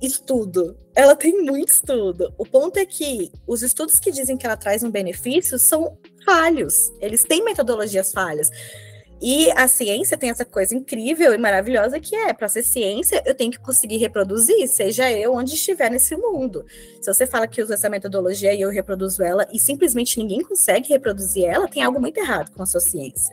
estudo, 0.00 0.76
ela 0.96 1.14
tem 1.14 1.40
muito 1.42 1.68
estudo. 1.68 2.34
O 2.36 2.44
ponto 2.44 2.76
é 2.76 2.84
que 2.84 3.30
os 3.46 3.62
estudos 3.62 4.00
que 4.00 4.10
dizem 4.10 4.36
que 4.36 4.44
ela 4.44 4.56
traz 4.56 4.82
um 4.82 4.90
benefício 4.90 5.58
são 5.58 5.96
falhos, 6.24 6.92
eles 7.00 7.22
têm 7.22 7.44
metodologias 7.44 8.10
falhas. 8.10 8.50
E 9.22 9.52
a 9.52 9.68
ciência 9.68 10.18
tem 10.18 10.30
essa 10.30 10.44
coisa 10.44 10.74
incrível 10.74 11.32
e 11.32 11.38
maravilhosa 11.38 12.00
que 12.00 12.16
é, 12.16 12.32
para 12.32 12.48
ser 12.48 12.64
ciência, 12.64 13.22
eu 13.24 13.36
tenho 13.36 13.52
que 13.52 13.60
conseguir 13.60 13.98
reproduzir, 13.98 14.66
seja 14.66 15.12
eu 15.12 15.34
onde 15.34 15.54
estiver 15.54 15.88
nesse 15.88 16.16
mundo. 16.16 16.66
Se 17.00 17.06
você 17.14 17.24
fala 17.24 17.46
que 17.46 17.62
usa 17.62 17.74
essa 17.74 17.88
metodologia 17.88 18.52
e 18.52 18.60
eu 18.60 18.68
reproduzo 18.68 19.22
ela 19.22 19.46
e 19.52 19.60
simplesmente 19.60 20.18
ninguém 20.18 20.42
consegue 20.42 20.88
reproduzir 20.88 21.44
ela, 21.44 21.68
tem 21.68 21.84
algo 21.84 22.00
muito 22.00 22.18
errado 22.18 22.50
com 22.50 22.64
a 22.64 22.66
sua 22.66 22.80
ciência. 22.80 23.32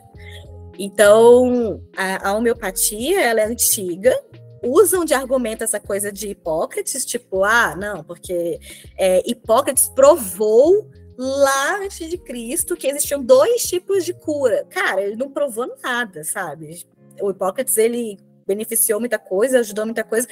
Então, 0.78 1.82
a, 1.96 2.28
a 2.30 2.36
homeopatia, 2.36 3.20
ela 3.20 3.40
é 3.40 3.46
antiga, 3.46 4.16
usam 4.62 5.04
de 5.04 5.12
argumento 5.12 5.64
essa 5.64 5.80
coisa 5.80 6.12
de 6.12 6.28
Hipócrates, 6.28 7.04
tipo, 7.04 7.42
ah, 7.42 7.74
não, 7.74 8.04
porque 8.04 8.60
é, 8.96 9.28
Hipócrates 9.28 9.88
provou 9.88 10.88
lá 11.22 11.76
antes 11.76 12.08
de 12.08 12.16
Cristo 12.16 12.74
que 12.74 12.86
existiam 12.86 13.22
dois 13.22 13.64
tipos 13.64 14.06
de 14.06 14.14
cura. 14.14 14.64
Cara, 14.70 15.02
ele 15.02 15.16
não 15.16 15.30
provou 15.30 15.70
nada, 15.82 16.24
sabe? 16.24 16.82
O 17.20 17.30
Hipócrates, 17.30 17.76
ele 17.76 18.18
beneficiou 18.46 18.98
muita 18.98 19.18
coisa, 19.18 19.60
ajudou 19.60 19.84
muita 19.84 20.02
coisa, 20.02 20.26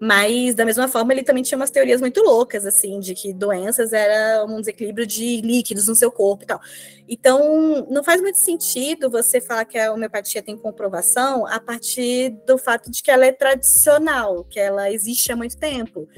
mas 0.00 0.54
da 0.54 0.64
mesma 0.64 0.88
forma 0.88 1.12
ele 1.12 1.22
também 1.22 1.42
tinha 1.44 1.56
umas 1.56 1.70
teorias 1.70 2.00
muito 2.00 2.20
loucas, 2.22 2.64
assim, 2.64 2.98
de 2.98 3.14
que 3.14 3.32
doenças 3.32 3.92
era 3.92 4.44
um 4.46 4.58
desequilíbrio 4.58 5.06
de 5.06 5.42
líquidos 5.42 5.86
no 5.86 5.94
seu 5.94 6.10
corpo 6.10 6.44
e 6.44 6.46
tal. 6.46 6.60
Então, 7.06 7.86
não 7.90 8.02
faz 8.02 8.22
muito 8.22 8.38
sentido 8.38 9.10
você 9.10 9.38
falar 9.38 9.66
que 9.66 9.78
a 9.78 9.92
homeopatia 9.92 10.42
tem 10.42 10.56
comprovação 10.56 11.46
a 11.46 11.60
partir 11.60 12.30
do 12.46 12.56
fato 12.56 12.90
de 12.90 13.02
que 13.02 13.10
ela 13.10 13.26
é 13.26 13.32
tradicional, 13.32 14.44
que 14.44 14.58
ela 14.58 14.90
existe 14.90 15.30
há 15.30 15.36
muito 15.36 15.58
tempo. 15.58 16.08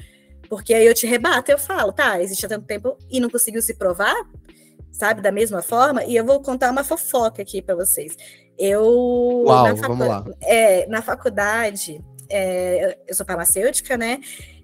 Porque 0.49 0.73
aí 0.73 0.85
eu 0.85 0.93
te 0.93 1.07
rebato, 1.07 1.51
eu 1.51 1.57
falo, 1.57 1.91
tá, 1.91 2.21
existe 2.21 2.45
há 2.45 2.49
tanto 2.49 2.65
tempo 2.65 2.97
e 3.09 3.19
não 3.19 3.29
conseguiu 3.29 3.61
se 3.61 3.73
provar, 3.73 4.15
sabe, 4.91 5.21
da 5.21 5.31
mesma 5.31 5.61
forma, 5.61 6.03
e 6.03 6.15
eu 6.15 6.25
vou 6.25 6.41
contar 6.41 6.71
uma 6.71 6.83
fofoca 6.83 7.41
aqui 7.41 7.61
para 7.61 7.75
vocês. 7.75 8.15
Eu, 8.57 8.83
Uau, 9.45 9.67
na, 9.67 9.75
facu 9.75 9.95
lá. 9.95 10.25
É, 10.41 10.87
na 10.87 11.01
faculdade, 11.01 12.01
é, 12.29 12.97
eu 13.07 13.13
sou 13.13 13.25
farmacêutica, 13.25 13.97
né, 13.97 14.19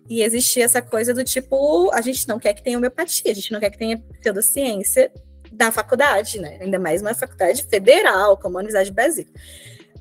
e 0.10 0.22
existia 0.24 0.66
essa 0.66 0.82
coisa 0.82 1.14
do 1.14 1.24
tipo, 1.24 1.92
a 1.94 2.02
gente 2.02 2.28
não 2.28 2.40
quer 2.40 2.54
que 2.54 2.64
tenha 2.64 2.78
homeopatia, 2.78 3.32
a 3.32 3.36
gente 3.36 3.52
não 3.52 3.60
quer 3.60 3.70
que 3.70 3.78
tenha 3.78 3.98
pseudociência 4.20 5.12
da 5.52 5.72
faculdade, 5.72 6.40
né, 6.40 6.58
ainda 6.62 6.80
mais 6.80 7.02
uma 7.02 7.14
faculdade 7.14 7.64
federal, 7.66 8.38
como 8.38 8.58
a 8.58 8.60
Universidade 8.60 8.90
de 8.90 8.96
Brasil. 8.96 9.26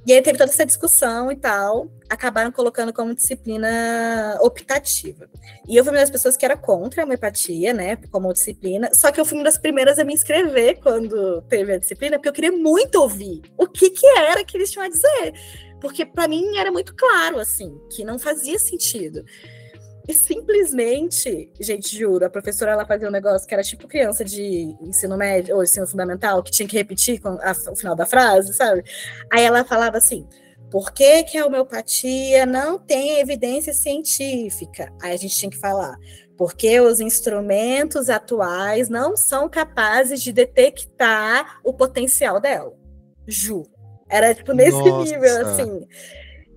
E 0.07 0.13
aí 0.13 0.23
teve 0.23 0.39
toda 0.39 0.51
essa 0.51 0.65
discussão 0.65 1.31
e 1.31 1.37
tal, 1.37 1.91
acabaram 2.09 2.51
colocando 2.51 2.93
como 2.93 3.15
disciplina 3.15 4.39
optativa. 4.41 5.29
E 5.69 5.77
eu 5.77 5.85
fui 5.85 5.93
uma 5.93 6.01
das 6.01 6.11
pessoas 6.11 6.37
que 6.37 6.45
era 6.45 6.57
contra 6.57 7.03
a 7.03 7.05
homeopatia, 7.05 7.73
né, 7.73 7.97
como 8.11 8.33
disciplina, 8.33 8.91
só 8.95 9.13
que 9.13 9.21
eu 9.21 9.25
fui 9.25 9.37
uma 9.37 9.45
das 9.45 9.59
primeiras 9.59 9.99
a 9.99 10.05
me 10.05 10.15
inscrever 10.15 10.81
quando 10.81 11.43
teve 11.43 11.75
a 11.75 11.79
disciplina, 11.79 12.17
porque 12.17 12.29
eu 12.29 12.33
queria 12.33 12.53
muito 12.53 12.97
ouvir 12.97 13.43
o 13.59 13.67
que 13.67 13.91
que 13.91 14.07
era 14.07 14.43
que 14.43 14.57
eles 14.57 14.71
tinham 14.71 14.87
a 14.87 14.89
dizer. 14.89 15.35
Porque 15.81 16.05
para 16.05 16.29
mim 16.29 16.59
era 16.59 16.71
muito 16.71 16.95
claro, 16.95 17.39
assim, 17.39 17.79
que 17.91 18.05
não 18.05 18.19
fazia 18.19 18.59
sentido. 18.59 19.25
E 20.11 20.13
simplesmente, 20.13 21.53
gente, 21.61 21.97
juro, 21.97 22.25
a 22.25 22.29
professora 22.29 22.73
ela 22.73 22.85
fazia 22.85 23.07
um 23.07 23.13
negócio 23.13 23.47
que 23.47 23.55
era 23.55 23.63
tipo 23.63 23.87
criança 23.87 24.25
de 24.25 24.75
ensino 24.81 25.17
médio 25.17 25.55
ou 25.55 25.63
ensino 25.63 25.87
fundamental, 25.87 26.43
que 26.43 26.51
tinha 26.51 26.69
que 26.69 26.77
repetir 26.77 27.21
com 27.21 27.29
a, 27.29 27.53
o 27.71 27.77
final 27.77 27.95
da 27.95 28.05
frase, 28.05 28.53
sabe? 28.53 28.83
Aí 29.33 29.45
ela 29.45 29.65
falava 29.65 29.99
assim: 29.99 30.27
por 30.69 30.93
que, 30.93 31.23
que 31.23 31.39
a 31.39 31.47
homeopatia 31.47 32.45
não 32.45 32.77
tem 32.77 33.21
evidência 33.21 33.73
científica? 33.73 34.93
Aí 35.01 35.13
a 35.13 35.17
gente 35.17 35.37
tinha 35.37 35.51
que 35.51 35.59
falar, 35.59 35.97
porque 36.37 36.81
os 36.81 36.99
instrumentos 36.99 38.11
atuais 38.11 38.89
não 38.89 39.17
são 39.17 39.49
capazes 39.49 40.21
de 40.21 40.33
detectar 40.33 41.61
o 41.63 41.73
potencial 41.73 42.41
dela. 42.41 42.73
Ju. 43.29 43.63
Era 44.09 44.35
tipo 44.35 44.53
nesse 44.53 44.73
Nossa. 44.73 45.05
nível, 45.05 45.47
assim. 45.47 45.87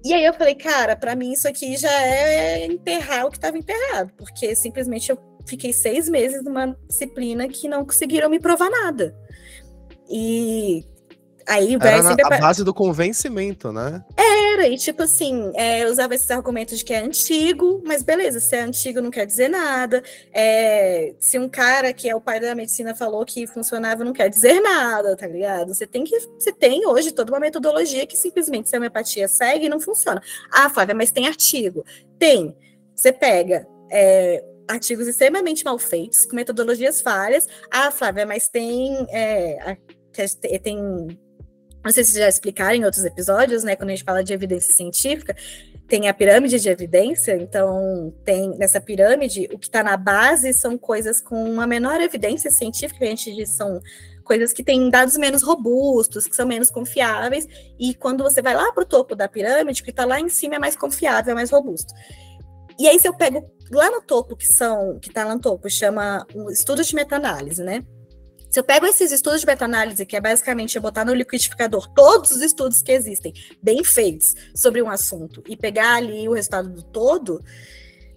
E 0.03 0.13
aí 0.13 0.25
eu 0.25 0.33
falei, 0.33 0.55
cara, 0.55 0.95
para 0.95 1.15
mim 1.15 1.31
isso 1.31 1.47
aqui 1.47 1.77
já 1.77 1.91
é 2.01 2.65
enterrar 2.65 3.25
o 3.25 3.31
que 3.31 3.37
estava 3.37 3.57
enterrado, 3.57 4.11
porque 4.17 4.55
simplesmente 4.55 5.09
eu 5.09 5.17
fiquei 5.45 5.71
seis 5.71 6.09
meses 6.09 6.43
numa 6.43 6.77
disciplina 6.87 7.47
que 7.47 7.69
não 7.69 7.85
conseguiram 7.85 8.29
me 8.29 8.39
provar 8.39 8.69
nada. 8.69 9.15
E 10.09 10.83
Aí 11.47 11.75
Era 11.75 12.01
na, 12.01 12.11
a 12.11 12.39
base 12.39 12.63
do 12.63 12.73
convencimento, 12.73 13.71
né? 13.71 14.03
Era, 14.15 14.67
e 14.67 14.77
tipo 14.77 15.03
assim, 15.03 15.51
é, 15.55 15.85
usava 15.87 16.15
esses 16.15 16.29
argumentos 16.31 16.77
de 16.77 16.85
que 16.85 16.93
é 16.93 16.99
antigo, 16.99 17.81
mas 17.85 18.01
beleza, 18.03 18.39
se 18.39 18.55
é 18.55 18.61
antigo 18.61 19.01
não 19.01 19.11
quer 19.11 19.25
dizer 19.25 19.49
nada. 19.49 20.01
É, 20.31 21.13
se 21.19 21.37
um 21.37 21.49
cara 21.49 21.91
que 21.93 22.09
é 22.09 22.15
o 22.15 22.21
pai 22.21 22.39
da 22.39 22.55
medicina 22.55 22.95
falou 22.95 23.25
que 23.25 23.45
funcionava, 23.47 24.03
não 24.03 24.13
quer 24.13 24.29
dizer 24.29 24.61
nada, 24.61 25.15
tá 25.15 25.27
ligado? 25.27 25.73
Você 25.73 25.85
tem 25.85 26.03
que. 26.03 26.17
Você 26.19 26.53
tem 26.53 26.85
hoje 26.87 27.11
toda 27.11 27.31
uma 27.31 27.39
metodologia 27.39 28.07
que 28.07 28.15
simplesmente 28.15 28.69
se 28.69 28.75
a 28.75 28.79
homeopatia 28.79 29.27
segue 29.27 29.67
não 29.67 29.79
funciona. 29.79 30.21
Ah, 30.51 30.69
Flávia, 30.69 30.95
mas 30.95 31.11
tem 31.11 31.27
artigo. 31.27 31.83
Tem. 32.17 32.55
Você 32.95 33.11
pega. 33.11 33.67
É, 33.91 34.43
artigos 34.67 35.07
extremamente 35.07 35.63
mal 35.63 35.77
feitos, 35.77 36.25
com 36.25 36.35
metodologias 36.35 37.01
falhas. 37.01 37.47
Ah, 37.71 37.91
Flávia, 37.91 38.25
mas 38.25 38.47
tem. 38.47 39.05
É, 39.11 39.77
tem 40.61 41.17
não 41.83 41.91
sei 41.91 42.03
se 42.03 42.17
já 42.17 42.29
explicaram 42.29 42.75
em 42.75 42.85
outros 42.85 43.03
episódios, 43.03 43.63
né? 43.63 43.75
Quando 43.75 43.89
a 43.89 43.95
gente 43.95 44.03
fala 44.03 44.23
de 44.23 44.33
evidência 44.33 44.73
científica, 44.73 45.35
tem 45.87 46.07
a 46.07 46.13
pirâmide 46.13 46.59
de 46.59 46.69
evidência, 46.69 47.35
então 47.35 48.13
tem 48.23 48.57
nessa 48.57 48.79
pirâmide, 48.79 49.49
o 49.53 49.59
que 49.59 49.67
está 49.67 49.83
na 49.83 49.97
base 49.97 50.53
são 50.53 50.77
coisas 50.77 51.19
com 51.19 51.43
uma 51.43 51.67
menor 51.67 51.99
evidência 51.99 52.49
científica, 52.49 53.03
a 53.03 53.07
gente 53.07 53.35
diz 53.35 53.49
são 53.49 53.81
coisas 54.23 54.53
que 54.53 54.63
têm 54.63 54.89
dados 54.89 55.17
menos 55.17 55.43
robustos, 55.43 56.25
que 56.25 56.35
são 56.35 56.47
menos 56.47 56.71
confiáveis, 56.71 57.45
e 57.77 57.93
quando 57.93 58.23
você 58.23 58.41
vai 58.41 58.55
lá 58.55 58.71
para 58.71 58.83
o 58.83 58.85
topo 58.85 59.15
da 59.15 59.27
pirâmide, 59.27 59.81
o 59.81 59.83
que 59.83 59.91
está 59.91 60.05
lá 60.05 60.19
em 60.19 60.29
cima 60.29 60.55
é 60.55 60.59
mais 60.59 60.75
confiável, 60.75 61.31
é 61.31 61.35
mais 61.35 61.51
robusto. 61.51 61.93
E 62.79 62.87
aí, 62.87 62.97
se 62.99 63.07
eu 63.07 63.13
pego 63.13 63.45
lá 63.71 63.91
no 63.91 64.01
topo, 64.01 64.35
que 64.35 64.47
são, 64.47 64.97
que 64.99 65.09
está 65.09 65.25
lá 65.25 65.35
no 65.35 65.41
topo, 65.41 65.69
chama 65.69 66.25
um 66.33 66.49
estudo 66.49 66.83
de 66.83 66.95
meta-análise, 66.95 67.61
né? 67.63 67.83
Se 68.53 68.59
eu 68.59 68.63
pego 68.63 68.85
esses 68.85 69.11
estudos 69.11 69.39
de 69.39 69.47
meta-análise, 69.47 70.05
que 70.05 70.15
é 70.15 70.21
basicamente 70.21 70.75
eu 70.75 70.81
botar 70.81 71.03
no 71.03 71.11
liquidificador 71.11 71.91
todos 71.91 72.29
os 72.29 72.39
estudos 72.39 72.83
que 72.83 72.91
existem, 72.91 73.33
bem 73.59 73.83
feitos, 73.83 74.35
sobre 74.55 74.79
um 74.79 74.91
assunto, 74.91 75.43
e 75.47 75.57
pegar 75.57 75.95
ali 75.95 76.29
o 76.29 76.33
resultado 76.33 76.69
do 76.69 76.83
todo, 76.83 77.43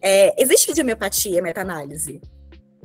é, 0.02 0.34
existe 0.38 0.74
de 0.74 0.82
homeopatia 0.82 1.40
meta-análise. 1.40 2.20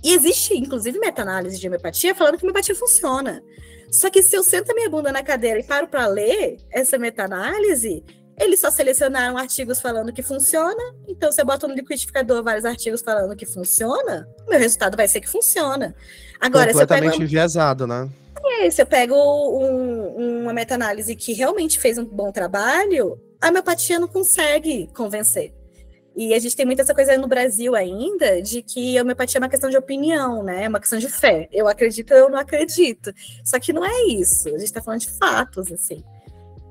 E 0.01 0.13
existe, 0.13 0.57
inclusive, 0.57 0.97
meta-análise 0.97 1.59
de 1.59 1.67
homeopatia 1.67 2.15
falando 2.15 2.37
que 2.37 2.45
homeopatia 2.45 2.73
funciona. 2.73 3.43
Só 3.91 4.09
que 4.09 4.23
se 4.23 4.33
eu 4.33 4.43
sento 4.43 4.71
a 4.71 4.73
minha 4.73 4.89
bunda 4.89 5.11
na 5.11 5.21
cadeira 5.21 5.59
e 5.59 5.63
paro 5.63 5.89
para 5.89 6.07
ler 6.07 6.55
essa 6.71 6.97
meta-análise, 6.97 8.01
eles 8.39 8.59
só 8.59 8.71
selecionaram 8.71 9.37
artigos 9.37 9.79
falando 9.79 10.11
que 10.11 10.23
funciona. 10.23 10.81
Então, 11.07 11.31
se 11.31 11.41
eu 11.41 11.45
boto 11.45 11.67
no 11.67 11.73
liquidificador 11.73 12.43
vários 12.43 12.65
artigos 12.65 13.01
falando 13.01 13.35
que 13.35 13.45
funciona, 13.45 14.27
meu 14.47 14.59
resultado 14.59 14.97
vai 14.97 15.07
ser 15.07 15.21
que 15.21 15.29
funciona. 15.29 15.95
Agora, 16.39 16.71
Completamente 16.71 17.11
pego... 17.11 17.23
enviesado, 17.23 17.85
né? 17.85 18.09
É, 18.43 18.69
se 18.69 18.81
eu 18.81 18.85
pego 18.85 19.15
um, 19.15 20.41
uma 20.41 20.53
meta-análise 20.53 21.15
que 21.15 21.33
realmente 21.33 21.79
fez 21.79 21.97
um 21.97 22.05
bom 22.05 22.31
trabalho, 22.31 23.19
a 23.39 23.49
homeopatia 23.49 23.99
não 23.99 24.07
consegue 24.07 24.89
convencer. 24.95 25.53
E 26.15 26.33
a 26.33 26.39
gente 26.39 26.55
tem 26.55 26.65
muita 26.65 26.81
essa 26.81 26.93
coisa 26.93 27.17
no 27.17 27.27
Brasil 27.27 27.73
ainda 27.73 28.41
de 28.41 28.61
que 28.61 28.97
a 28.97 29.01
homeopatia 29.01 29.37
é 29.37 29.41
uma 29.41 29.49
questão 29.49 29.69
de 29.69 29.77
opinião, 29.77 30.43
né? 30.43 30.65
É 30.65 30.67
uma 30.67 30.79
questão 30.79 30.99
de 30.99 31.07
fé. 31.07 31.47
Eu 31.51 31.67
acredito, 31.67 32.11
eu 32.11 32.29
não 32.29 32.37
acredito. 32.37 33.13
Só 33.45 33.59
que 33.59 33.71
não 33.71 33.85
é 33.85 34.07
isso. 34.07 34.49
A 34.49 34.51
gente 34.51 34.63
está 34.63 34.81
falando 34.81 35.01
de 35.01 35.11
fatos, 35.11 35.71
assim. 35.71 36.03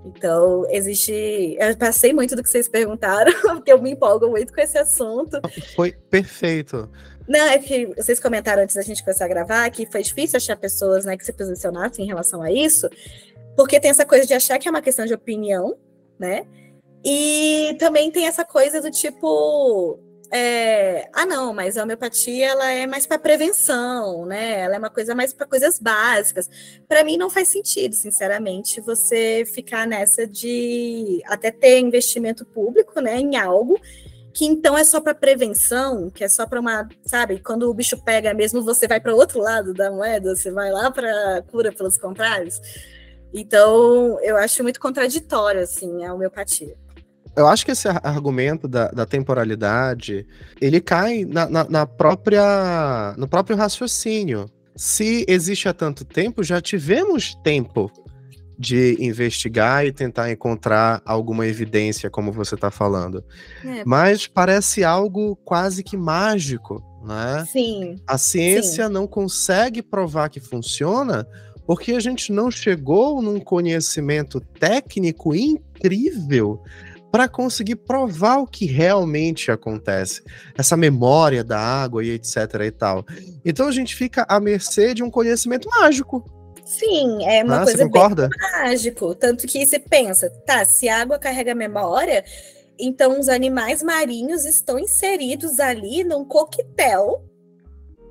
Então, 0.04 0.66
existe. 0.70 1.56
Eu 1.58 1.76
passei 1.76 2.12
muito 2.12 2.34
do 2.34 2.42
que 2.42 2.48
vocês 2.48 2.68
perguntaram, 2.68 3.32
porque 3.56 3.72
eu 3.72 3.80
me 3.80 3.90
empolgo 3.92 4.28
muito 4.28 4.52
com 4.52 4.60
esse 4.60 4.78
assunto. 4.78 5.40
Foi 5.74 5.92
perfeito. 5.92 6.88
Não, 7.28 7.46
é 7.46 7.58
que 7.58 7.86
vocês 7.96 8.18
comentaram 8.18 8.62
antes 8.62 8.74
da 8.74 8.82
gente 8.82 9.04
começar 9.04 9.26
a 9.26 9.28
gravar 9.28 9.70
que 9.70 9.86
foi 9.86 10.02
difícil 10.02 10.36
achar 10.36 10.56
pessoas 10.56 11.04
né, 11.04 11.16
que 11.16 11.24
se 11.24 11.32
posicionassem 11.32 12.04
em 12.04 12.08
relação 12.08 12.42
a 12.42 12.50
isso, 12.50 12.88
porque 13.56 13.78
tem 13.78 13.90
essa 13.90 14.04
coisa 14.04 14.26
de 14.26 14.34
achar 14.34 14.58
que 14.58 14.66
é 14.66 14.70
uma 14.70 14.82
questão 14.82 15.06
de 15.06 15.14
opinião, 15.14 15.76
né? 16.18 16.44
E 17.04 17.76
também 17.78 18.10
tem 18.10 18.26
essa 18.26 18.44
coisa 18.44 18.80
do 18.80 18.90
tipo. 18.90 19.98
É, 20.32 21.08
ah, 21.12 21.26
não, 21.26 21.52
mas 21.52 21.76
a 21.76 21.82
homeopatia 21.82 22.46
ela 22.46 22.70
é 22.70 22.86
mais 22.86 23.04
para 23.04 23.18
prevenção, 23.18 24.24
né? 24.26 24.60
Ela 24.60 24.76
é 24.76 24.78
uma 24.78 24.90
coisa 24.90 25.14
mais 25.14 25.32
para 25.32 25.46
coisas 25.46 25.78
básicas. 25.80 26.48
Para 26.88 27.02
mim 27.02 27.16
não 27.16 27.28
faz 27.28 27.48
sentido, 27.48 27.94
sinceramente, 27.96 28.80
você 28.80 29.44
ficar 29.52 29.86
nessa 29.86 30.26
de 30.26 31.20
até 31.26 31.50
ter 31.50 31.80
investimento 31.80 32.46
público, 32.46 33.00
né, 33.00 33.18
em 33.18 33.36
algo 33.36 33.80
que 34.32 34.44
então 34.44 34.78
é 34.78 34.84
só 34.84 35.00
para 35.00 35.14
prevenção, 35.14 36.08
que 36.10 36.22
é 36.24 36.28
só 36.28 36.46
para 36.46 36.60
uma, 36.60 36.88
sabe, 37.04 37.40
quando 37.40 37.68
o 37.68 37.74
bicho 37.74 38.02
pega 38.02 38.32
mesmo, 38.32 38.62
você 38.62 38.86
vai 38.86 39.00
para 39.00 39.14
outro 39.14 39.40
lado 39.40 39.74
da 39.74 39.90
moeda, 39.90 40.34
você 40.34 40.50
vai 40.50 40.70
lá 40.70 40.90
para 40.90 41.42
cura 41.50 41.72
pelos 41.72 41.98
contrários. 41.98 42.60
Então, 43.32 44.18
eu 44.22 44.36
acho 44.36 44.62
muito 44.62 44.80
contraditório, 44.80 45.62
assim, 45.62 46.04
a 46.04 46.14
homeopatia. 46.14 46.76
Eu 47.36 47.46
acho 47.46 47.64
que 47.64 47.72
esse 47.72 47.88
argumento 47.88 48.66
da, 48.66 48.88
da 48.88 49.06
temporalidade, 49.06 50.26
ele 50.60 50.80
cai 50.80 51.24
na, 51.24 51.48
na, 51.48 51.64
na 51.64 51.86
própria, 51.86 53.14
no 53.16 53.28
próprio 53.28 53.56
raciocínio. 53.56 54.46
Se 54.76 55.24
existe 55.28 55.68
há 55.68 55.72
tanto 55.72 56.04
tempo, 56.04 56.42
já 56.42 56.60
tivemos 56.60 57.34
tempo 57.42 57.90
de 58.58 58.96
investigar 59.00 59.86
e 59.86 59.92
tentar 59.92 60.30
encontrar 60.30 61.00
alguma 61.06 61.46
evidência, 61.46 62.10
como 62.10 62.30
você 62.30 62.56
está 62.56 62.70
falando. 62.70 63.24
É. 63.64 63.82
Mas 63.86 64.26
parece 64.26 64.84
algo 64.84 65.34
quase 65.36 65.82
que 65.82 65.96
mágico, 65.96 66.82
né? 67.02 67.46
Sim. 67.50 67.96
A 68.06 68.18
ciência 68.18 68.86
sim. 68.86 68.92
não 68.92 69.06
consegue 69.06 69.80
provar 69.80 70.28
que 70.28 70.40
funciona 70.40 71.26
porque 71.66 71.92
a 71.92 72.00
gente 72.00 72.32
não 72.32 72.50
chegou 72.50 73.22
num 73.22 73.38
conhecimento 73.38 74.40
técnico 74.40 75.34
incrível 75.34 76.60
para 77.10 77.28
conseguir 77.28 77.76
provar 77.76 78.38
o 78.38 78.46
que 78.46 78.66
realmente 78.66 79.50
acontece, 79.50 80.22
essa 80.56 80.76
memória 80.76 81.42
da 81.42 81.58
água 81.58 82.04
e 82.04 82.10
etc 82.10 82.36
e 82.64 82.70
tal. 82.70 83.04
Então 83.44 83.66
a 83.66 83.72
gente 83.72 83.94
fica 83.94 84.24
à 84.28 84.38
mercê 84.38 84.94
de 84.94 85.02
um 85.02 85.10
conhecimento 85.10 85.68
mágico, 85.68 86.24
Sim, 86.70 87.24
é 87.24 87.42
uma 87.42 87.62
ah, 87.62 87.64
coisa 87.64 87.88
bem 87.88 88.30
mágico. 88.62 89.12
Tanto 89.16 89.44
que 89.48 89.66
você 89.66 89.76
pensa, 89.76 90.30
tá, 90.46 90.64
se 90.64 90.88
a 90.88 91.00
água 91.00 91.18
carrega 91.18 91.52
memória, 91.52 92.24
então 92.78 93.18
os 93.18 93.28
animais 93.28 93.82
marinhos 93.82 94.44
estão 94.44 94.78
inseridos 94.78 95.58
ali 95.58 96.04
num 96.04 96.24
coquetel 96.24 97.24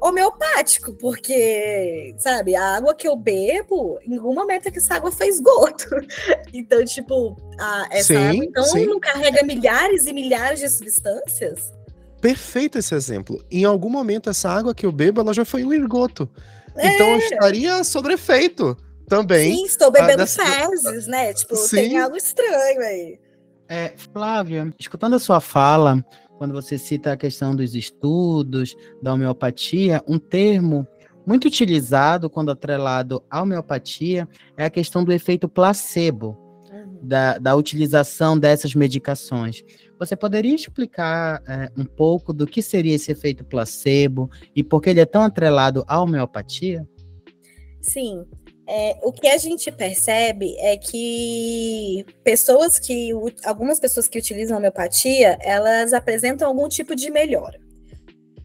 homeopático, 0.01 0.93
porque, 0.93 2.15
sabe, 2.17 2.55
a 2.55 2.75
água 2.75 2.95
que 2.95 3.07
eu 3.07 3.15
bebo, 3.15 3.99
em 4.05 4.15
algum 4.17 4.33
momento 4.33 4.67
é 4.67 4.71
que 4.71 4.79
essa 4.79 4.95
água 4.95 5.12
foi 5.12 5.27
esgoto. 5.27 5.88
Então, 6.51 6.83
tipo, 6.83 7.38
a, 7.59 7.88
essa 7.91 8.13
sim, 8.13 8.15
água 8.15 8.45
então 8.45 8.63
sim. 8.63 8.85
não 8.85 8.99
carrega 8.99 9.45
milhares 9.45 10.05
e 10.07 10.13
milhares 10.13 10.59
de 10.59 10.69
substâncias. 10.69 11.71
Perfeito 12.19 12.77
esse 12.77 12.93
exemplo. 12.95 13.43
Em 13.51 13.65
algum 13.65 13.89
momento, 13.89 14.29
essa 14.29 14.49
água 14.49 14.73
que 14.73 14.85
eu 14.85 14.91
bebo, 14.91 15.21
ela 15.21 15.33
já 15.33 15.45
foi 15.45 15.63
um 15.63 15.73
esgoto. 15.73 16.29
Então 16.75 17.07
é. 17.07 17.17
estaria 17.17 17.83
sobre 17.83 18.13
efeito 18.13 18.75
também. 19.07 19.55
Sim, 19.55 19.65
estou 19.65 19.91
bebendo 19.91 20.17
dessa... 20.17 20.45
fezes, 20.45 21.07
né? 21.07 21.33
Tipo, 21.33 21.55
Sim. 21.55 21.75
tem 21.75 21.99
algo 21.99 22.15
estranho 22.15 22.81
aí. 22.81 23.19
É, 23.67 23.93
Flávia, 24.13 24.73
escutando 24.79 25.15
a 25.15 25.19
sua 25.19 25.39
fala, 25.39 26.03
quando 26.39 26.54
você 26.54 26.78
cita 26.78 27.12
a 27.12 27.17
questão 27.17 27.54
dos 27.54 27.75
estudos, 27.75 28.73
da 29.04 29.13
homeopatia, 29.13 30.02
um 30.08 30.17
termo 30.17 30.88
muito 31.28 31.49
utilizado 31.49 32.30
quando 32.30 32.49
atrelado 32.49 33.21
à 33.30 33.41
homeopatia 33.41 34.25
é 34.56 34.63
a 34.63 34.69
questão 34.69 35.04
do 35.04 35.12
efeito 35.12 35.49
placebo. 35.49 36.38
Uhum. 36.71 36.99
da, 37.02 37.39
da 37.39 37.56
utilização 37.56 38.38
dessas 38.38 38.75
medicações. 38.75 39.63
Você 39.97 40.15
poderia 40.15 40.54
explicar 40.54 41.41
é, 41.47 41.71
um 41.75 41.84
pouco 41.84 42.32
do 42.32 42.45
que 42.45 42.62
seria 42.62 42.93
esse 42.93 43.12
efeito 43.12 43.43
placebo 43.43 44.30
e 44.56 44.63
por 44.63 44.80
que 44.80 44.91
ele 44.91 44.99
é 44.99 45.06
tão 45.06 45.23
atrelado 45.23 45.84
à 45.88 45.99
homeopatia? 45.99 46.88
Sim. 47.82 48.23
É, 48.71 48.99
o 49.01 49.12
que 49.12 49.27
a 49.27 49.36
gente 49.38 49.71
percebe 49.71 50.55
é 50.60 50.77
que 50.77 52.05
pessoas 52.23 52.77
que 52.77 53.10
algumas 53.43 53.79
pessoas 53.79 54.08
que 54.08 54.19
utilizam 54.19 54.60
homeopatia, 54.60 55.39
elas 55.41 55.91
apresentam 55.91 56.47
algum 56.47 56.69
tipo 56.69 56.95
de 56.95 57.10
melhora. 57.10 57.60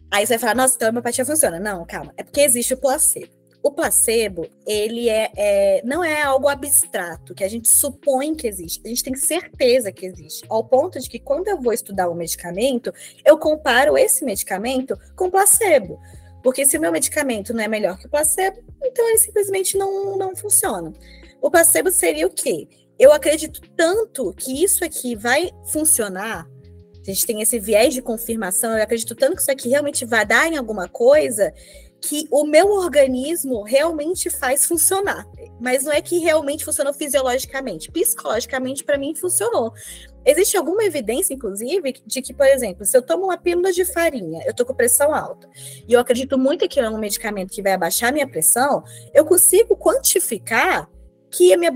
Aí 0.09 0.25
você 0.25 0.33
vai 0.33 0.39
falar, 0.39 0.55
nossa, 0.55 0.75
então 0.75 0.87
a 0.87 0.89
homeopatia 0.89 1.23
funciona. 1.23 1.59
Não, 1.59 1.85
calma, 1.85 2.11
é 2.17 2.23
porque 2.23 2.41
existe 2.41 2.73
o 2.73 2.77
placebo. 2.77 3.29
O 3.61 3.71
placebo, 3.71 4.47
ele 4.65 5.09
é, 5.09 5.31
é, 5.35 5.81
não 5.83 6.03
é 6.03 6.23
algo 6.23 6.47
abstrato, 6.47 7.35
que 7.35 7.43
a 7.43 7.47
gente 7.47 7.67
supõe 7.67 8.33
que 8.33 8.47
existe. 8.47 8.81
A 8.83 8.87
gente 8.87 9.03
tem 9.03 9.15
certeza 9.15 9.91
que 9.91 10.07
existe. 10.07 10.43
Ao 10.49 10.63
ponto 10.63 10.99
de 10.99 11.07
que 11.07 11.19
quando 11.19 11.49
eu 11.49 11.61
vou 11.61 11.71
estudar 11.71 12.09
um 12.09 12.15
medicamento, 12.15 12.91
eu 13.23 13.37
comparo 13.37 13.95
esse 13.95 14.25
medicamento 14.25 14.97
com 15.15 15.29
placebo. 15.29 15.99
Porque 16.45 16.63
se 16.63 16.77
o 16.77 16.79
meu 16.79 16.91
medicamento 16.91 17.55
não 17.55 17.63
é 17.63 17.67
melhor 17.67 17.97
que 17.97 18.05
o 18.05 18.09
placebo, 18.09 18.63
então 18.83 19.09
ele 19.09 19.17
simplesmente 19.17 19.75
não, 19.75 20.15
não 20.15 20.35
funciona. 20.35 20.93
O 21.41 21.49
placebo 21.49 21.89
seria 21.89 22.27
o 22.27 22.29
quê? 22.29 22.67
Eu 22.99 23.11
acredito 23.11 23.59
tanto 23.75 24.31
que 24.31 24.63
isso 24.63 24.85
aqui 24.85 25.15
vai 25.15 25.49
funcionar, 25.71 26.47
a 27.01 27.11
gente 27.11 27.25
tem 27.25 27.41
esse 27.41 27.57
viés 27.57 27.95
de 27.95 28.01
confirmação, 28.01 28.77
eu 28.77 28.83
acredito 28.83 29.15
tanto 29.15 29.37
que 29.37 29.41
isso 29.41 29.51
aqui 29.51 29.69
realmente 29.69 30.05
vai 30.05 30.23
dar 30.23 30.45
em 30.45 30.55
alguma 30.55 30.87
coisa, 30.87 31.51
que 31.99 32.27
o 32.29 32.45
meu 32.45 32.69
organismo 32.73 33.63
realmente 33.63 34.29
faz 34.29 34.65
funcionar. 34.65 35.25
Mas 35.59 35.83
não 35.83 35.91
é 35.91 35.99
que 35.99 36.19
realmente 36.19 36.63
funcionou 36.63 36.93
fisiologicamente. 36.93 37.91
Psicologicamente, 37.91 38.83
para 38.83 38.99
mim, 38.99 39.15
funcionou. 39.15 39.73
Existe 40.25 40.57
alguma 40.57 40.83
evidência, 40.83 41.33
inclusive, 41.33 41.95
de 42.05 42.21
que, 42.21 42.33
por 42.33 42.47
exemplo, 42.47 42.85
se 42.85 42.97
eu 42.97 43.01
tomo 43.01 43.25
uma 43.25 43.37
pílula 43.37 43.71
de 43.71 43.85
farinha, 43.85 44.43
eu 44.45 44.53
tô 44.53 44.65
com 44.65 44.73
pressão 44.73 45.13
alta, 45.13 45.49
e 45.87 45.93
eu 45.93 45.99
acredito 45.99 46.37
muito 46.37 46.67
que 46.67 46.79
é 46.79 46.89
um 46.89 46.97
medicamento 46.97 47.51
que 47.51 47.61
vai 47.61 47.73
abaixar 47.73 48.09
a 48.09 48.11
minha 48.11 48.27
pressão, 48.27 48.83
eu 49.13 49.25
consigo 49.25 49.75
quantificar 49.77 50.89
que 51.29 51.53
a 51.53 51.57
minha 51.57 51.71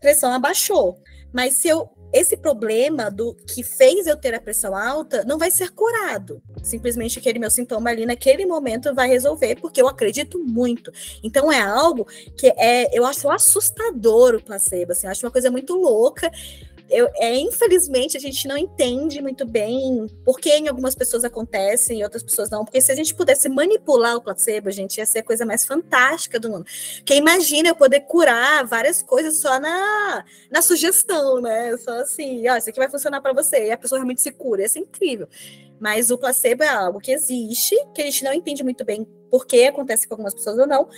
pressão 0.00 0.32
abaixou. 0.32 1.00
Mas 1.32 1.54
se 1.54 1.68
eu 1.68 1.90
esse 2.12 2.36
problema 2.36 3.10
do 3.10 3.34
que 3.34 3.62
fez 3.62 4.06
eu 4.06 4.16
ter 4.16 4.34
a 4.34 4.40
pressão 4.40 4.76
alta 4.76 5.24
não 5.24 5.38
vai 5.38 5.50
ser 5.50 5.70
curado. 5.70 6.42
Simplesmente 6.62 7.18
aquele 7.18 7.38
meu 7.38 7.50
sintoma 7.50 7.90
ali 7.90 8.06
naquele 8.06 8.46
momento 8.46 8.94
vai 8.94 9.08
resolver, 9.08 9.56
porque 9.56 9.82
eu 9.82 9.88
acredito 9.88 10.38
muito. 10.38 10.90
Então 11.22 11.52
é 11.52 11.60
algo 11.60 12.06
que 12.36 12.48
é, 12.56 12.96
eu 12.96 13.04
acho 13.04 13.28
assustador 13.28 14.34
o 14.34 14.42
placebo, 14.42 14.92
assim, 14.92 15.06
eu 15.06 15.10
acho 15.10 15.26
uma 15.26 15.32
coisa 15.32 15.50
muito 15.50 15.74
louca 15.74 16.30
eu, 16.88 17.08
é, 17.16 17.36
infelizmente, 17.36 18.16
a 18.16 18.20
gente 18.20 18.46
não 18.46 18.56
entende 18.56 19.20
muito 19.20 19.44
bem 19.44 20.06
por 20.24 20.38
que 20.38 20.50
em 20.50 20.68
algumas 20.68 20.94
pessoas 20.94 21.24
acontece 21.24 21.94
e 21.94 22.04
outras 22.04 22.22
pessoas 22.22 22.48
não. 22.48 22.64
Porque 22.64 22.80
se 22.80 22.92
a 22.92 22.94
gente 22.94 23.14
pudesse 23.14 23.48
manipular 23.48 24.16
o 24.16 24.20
placebo, 24.20 24.68
a 24.68 24.72
gente 24.72 24.98
ia 24.98 25.06
ser 25.06 25.20
a 25.20 25.24
coisa 25.24 25.44
mais 25.44 25.64
fantástica 25.64 26.38
do 26.38 26.50
mundo. 26.50 26.66
Porque 26.96 27.14
imagina 27.14 27.68
eu 27.68 27.74
poder 27.74 28.00
curar 28.02 28.64
várias 28.66 29.02
coisas 29.02 29.40
só 29.40 29.58
na, 29.58 30.24
na 30.50 30.62
sugestão, 30.62 31.40
né? 31.40 31.76
Só 31.78 32.00
assim, 32.00 32.48
ó, 32.48 32.56
isso 32.56 32.70
aqui 32.70 32.78
vai 32.78 32.88
funcionar 32.88 33.20
para 33.20 33.32
você. 33.32 33.66
E 33.66 33.72
a 33.72 33.78
pessoa 33.78 33.98
realmente 33.98 34.20
se 34.20 34.30
cura. 34.30 34.64
Isso 34.64 34.78
é 34.78 34.82
incrível. 34.82 35.28
Mas 35.80 36.10
o 36.10 36.16
placebo 36.16 36.62
é 36.62 36.68
algo 36.68 37.00
que 37.00 37.12
existe, 37.12 37.76
que 37.94 38.02
a 38.02 38.04
gente 38.04 38.22
não 38.24 38.32
entende 38.32 38.62
muito 38.62 38.84
bem 38.84 39.06
por 39.30 39.46
que 39.46 39.64
acontece 39.64 40.06
com 40.06 40.14
algumas 40.14 40.34
pessoas 40.34 40.58
ou 40.58 40.66
não, 40.66 40.88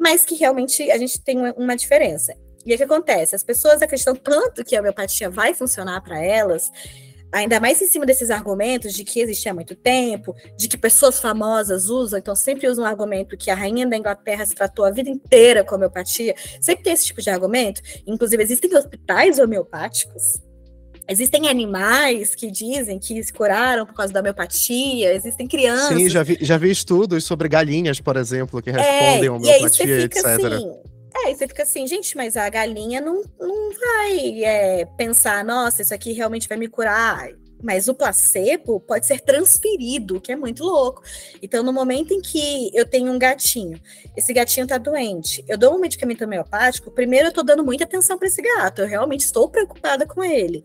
mas 0.00 0.24
que 0.24 0.34
realmente 0.34 0.90
a 0.90 0.98
gente 0.98 1.20
tem 1.20 1.38
uma 1.56 1.76
diferença. 1.76 2.34
E 2.64 2.74
o 2.74 2.76
que 2.76 2.82
acontece? 2.82 3.34
As 3.34 3.42
pessoas 3.42 3.82
acreditam 3.82 4.14
tanto 4.14 4.64
que 4.64 4.74
a 4.74 4.80
homeopatia 4.80 5.28
vai 5.28 5.54
funcionar 5.54 6.00
para 6.00 6.22
elas, 6.22 6.70
ainda 7.30 7.58
mais 7.60 7.82
em 7.82 7.86
cima 7.86 8.06
desses 8.06 8.30
argumentos 8.30 8.94
de 8.94 9.04
que 9.04 9.20
existe 9.20 9.48
há 9.48 9.54
muito 9.54 9.74
tempo, 9.74 10.34
de 10.56 10.68
que 10.68 10.78
pessoas 10.78 11.20
famosas 11.20 11.88
usam, 11.88 12.18
então 12.18 12.34
sempre 12.34 12.68
usam 12.68 12.84
um 12.84 12.86
argumento 12.86 13.36
que 13.36 13.50
a 13.50 13.54
rainha 13.54 13.86
da 13.86 13.96
Inglaterra 13.96 14.46
se 14.46 14.54
tratou 14.54 14.84
a 14.84 14.90
vida 14.90 15.10
inteira 15.10 15.64
com 15.64 15.74
homeopatia. 15.74 16.34
Sempre 16.60 16.84
tem 16.84 16.92
esse 16.92 17.06
tipo 17.06 17.20
de 17.20 17.30
argumento. 17.30 17.82
Inclusive, 18.06 18.42
existem 18.42 18.74
hospitais 18.74 19.38
homeopáticos. 19.38 20.22
Existem 21.06 21.48
animais 21.48 22.34
que 22.34 22.50
dizem 22.50 22.98
que 22.98 23.22
se 23.22 23.30
curaram 23.30 23.84
por 23.84 23.94
causa 23.94 24.10
da 24.10 24.20
homeopatia, 24.20 25.14
existem 25.14 25.46
crianças. 25.46 25.98
Sim, 25.98 26.08
já 26.08 26.22
vi, 26.22 26.38
já 26.40 26.56
vi 26.56 26.70
estudos 26.70 27.24
sobre 27.24 27.46
galinhas, 27.46 28.00
por 28.00 28.16
exemplo, 28.16 28.62
que 28.62 28.70
é, 28.70 28.72
respondem 28.72 29.26
é, 29.26 29.30
homeopatia, 29.30 29.52
e 29.52 29.54
aí 29.54 29.60
você 29.60 29.82
fica 29.82 30.18
etc. 30.18 30.24
Assim, 30.24 30.93
é, 31.14 31.30
e 31.30 31.34
você 31.36 31.46
fica 31.46 31.62
assim, 31.62 31.86
gente, 31.86 32.16
mas 32.16 32.36
a 32.36 32.48
galinha 32.48 33.00
não, 33.00 33.22
não 33.38 33.70
vai 33.72 34.44
é, 34.44 34.84
pensar, 34.96 35.44
nossa, 35.44 35.82
isso 35.82 35.94
aqui 35.94 36.12
realmente 36.12 36.48
vai 36.48 36.58
me 36.58 36.68
curar. 36.68 37.28
Mas 37.62 37.88
o 37.88 37.94
placebo 37.94 38.78
pode 38.80 39.06
ser 39.06 39.20
transferido, 39.20 40.20
que 40.20 40.32
é 40.32 40.36
muito 40.36 40.62
louco. 40.62 41.02
Então, 41.40 41.62
no 41.62 41.72
momento 41.72 42.12
em 42.12 42.20
que 42.20 42.70
eu 42.74 42.84
tenho 42.84 43.10
um 43.10 43.18
gatinho, 43.18 43.80
esse 44.14 44.34
gatinho 44.34 44.66
tá 44.66 44.76
doente, 44.76 45.42
eu 45.48 45.56
dou 45.56 45.74
um 45.74 45.78
medicamento 45.78 46.24
homeopático, 46.24 46.90
primeiro 46.90 47.28
eu 47.28 47.32
tô 47.32 47.42
dando 47.42 47.64
muita 47.64 47.84
atenção 47.84 48.18
para 48.18 48.28
esse 48.28 48.42
gato, 48.42 48.82
eu 48.82 48.86
realmente 48.86 49.20
estou 49.20 49.48
preocupada 49.48 50.04
com 50.06 50.22
ele. 50.22 50.62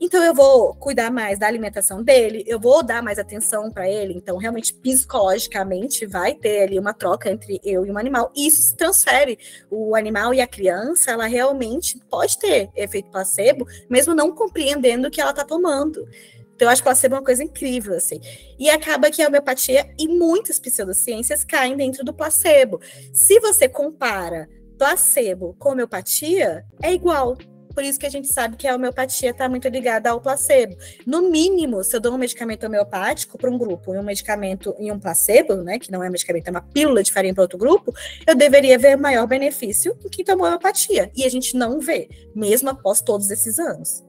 Então, 0.00 0.24
eu 0.24 0.34
vou 0.34 0.74
cuidar 0.76 1.10
mais 1.10 1.38
da 1.38 1.46
alimentação 1.46 2.02
dele, 2.02 2.42
eu 2.46 2.58
vou 2.58 2.82
dar 2.82 3.02
mais 3.02 3.18
atenção 3.18 3.70
para 3.70 3.86
ele. 3.86 4.14
Então, 4.14 4.38
realmente, 4.38 4.72
psicologicamente, 4.72 6.06
vai 6.06 6.34
ter 6.34 6.62
ali 6.62 6.78
uma 6.78 6.94
troca 6.94 7.30
entre 7.30 7.60
eu 7.62 7.84
e 7.84 7.90
um 7.90 7.98
animal. 7.98 8.32
E 8.34 8.46
isso 8.46 8.62
se 8.62 8.74
transfere. 8.74 9.38
O 9.70 9.94
animal 9.94 10.32
e 10.32 10.40
a 10.40 10.46
criança, 10.46 11.10
ela 11.10 11.26
realmente 11.26 11.98
pode 12.08 12.38
ter 12.38 12.70
efeito 12.74 13.10
placebo, 13.10 13.66
mesmo 13.90 14.14
não 14.14 14.32
compreendendo 14.32 15.08
o 15.08 15.10
que 15.10 15.20
ela 15.20 15.34
tá 15.34 15.44
tomando. 15.44 16.08
Então, 16.54 16.66
eu 16.66 16.72
acho 16.72 16.82
placebo 16.82 17.16
uma 17.16 17.24
coisa 17.24 17.44
incrível, 17.44 17.94
assim. 17.94 18.20
E 18.58 18.70
acaba 18.70 19.10
que 19.10 19.22
a 19.22 19.28
homeopatia 19.28 19.94
e 19.98 20.08
muitas 20.08 20.58
pseudociências 20.58 21.44
caem 21.44 21.76
dentro 21.76 22.02
do 22.04 22.14
placebo. 22.14 22.80
Se 23.12 23.38
você 23.38 23.68
compara 23.68 24.48
placebo 24.78 25.54
com 25.58 25.72
homeopatia, 25.72 26.64
é 26.82 26.92
igual. 26.92 27.36
Por 27.74 27.84
isso 27.84 27.98
que 27.98 28.06
a 28.06 28.10
gente 28.10 28.28
sabe 28.28 28.56
que 28.56 28.66
a 28.66 28.74
homeopatia 28.74 29.30
está 29.30 29.48
muito 29.48 29.68
ligada 29.68 30.10
ao 30.10 30.20
placebo. 30.20 30.76
No 31.06 31.30
mínimo, 31.30 31.82
se 31.84 31.96
eu 31.96 32.00
dou 32.00 32.14
um 32.14 32.18
medicamento 32.18 32.66
homeopático 32.66 33.38
para 33.38 33.50
um 33.50 33.58
grupo 33.58 33.94
e 33.94 33.98
um 33.98 34.02
medicamento 34.02 34.74
e 34.78 34.90
um 34.90 34.98
placebo, 34.98 35.54
né, 35.56 35.78
que 35.78 35.90
não 35.90 36.02
é 36.02 36.10
medicamento, 36.10 36.48
é 36.48 36.50
uma 36.50 36.62
pílula 36.62 37.02
de 37.02 37.12
farinha 37.12 37.34
para 37.34 37.42
outro 37.42 37.58
grupo, 37.58 37.94
eu 38.26 38.34
deveria 38.34 38.78
ver 38.78 38.96
maior 38.96 39.26
benefício 39.26 39.96
em 40.04 40.08
quem 40.08 40.24
tomou 40.24 40.46
homeopatia. 40.46 41.10
E 41.16 41.24
a 41.24 41.28
gente 41.28 41.56
não 41.56 41.80
vê, 41.80 42.08
mesmo 42.34 42.70
após 42.70 43.00
todos 43.00 43.30
esses 43.30 43.58
anos. 43.58 44.04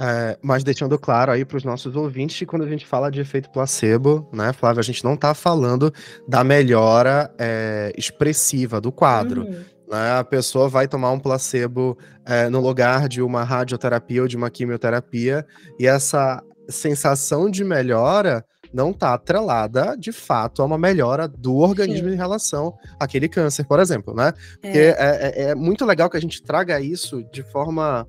É, 0.00 0.36
mas 0.42 0.64
deixando 0.64 0.98
claro 0.98 1.30
aí 1.30 1.44
para 1.44 1.56
os 1.56 1.64
nossos 1.64 1.94
ouvintes 1.94 2.38
que 2.38 2.46
quando 2.46 2.64
a 2.64 2.68
gente 2.68 2.84
fala 2.84 3.10
de 3.10 3.20
efeito 3.20 3.50
placebo, 3.50 4.28
né, 4.32 4.52
Flávio, 4.52 4.80
a 4.80 4.82
gente 4.82 5.04
não 5.04 5.14
está 5.14 5.34
falando 5.34 5.92
da 6.26 6.42
melhora 6.42 7.32
é, 7.38 7.92
expressiva 7.96 8.80
do 8.80 8.90
quadro. 8.90 9.42
Uhum. 9.42 9.64
Né? 9.94 10.18
A 10.18 10.24
pessoa 10.24 10.68
vai 10.68 10.88
tomar 10.88 11.12
um 11.12 11.20
placebo 11.20 11.96
é, 12.26 12.48
no 12.48 12.60
lugar 12.60 13.08
de 13.08 13.22
uma 13.22 13.44
radioterapia 13.44 14.22
ou 14.22 14.28
de 14.28 14.36
uma 14.36 14.50
quimioterapia, 14.50 15.46
e 15.78 15.86
essa 15.86 16.42
sensação 16.68 17.48
de 17.48 17.62
melhora 17.62 18.44
não 18.72 18.90
está 18.90 19.14
atrelada, 19.14 19.96
de 19.96 20.10
fato, 20.10 20.60
a 20.60 20.64
uma 20.64 20.76
melhora 20.76 21.28
do 21.28 21.58
organismo 21.58 22.08
Sim. 22.08 22.14
em 22.14 22.16
relação 22.16 22.74
àquele 22.98 23.28
câncer, 23.28 23.64
por 23.64 23.78
exemplo, 23.78 24.12
né? 24.12 24.32
Porque 24.60 24.78
é. 24.78 24.96
É, 24.98 24.98
é, 24.98 25.42
é 25.50 25.54
muito 25.54 25.84
legal 25.86 26.10
que 26.10 26.16
a 26.16 26.20
gente 26.20 26.42
traga 26.42 26.80
isso 26.80 27.22
de 27.32 27.44
forma 27.44 28.04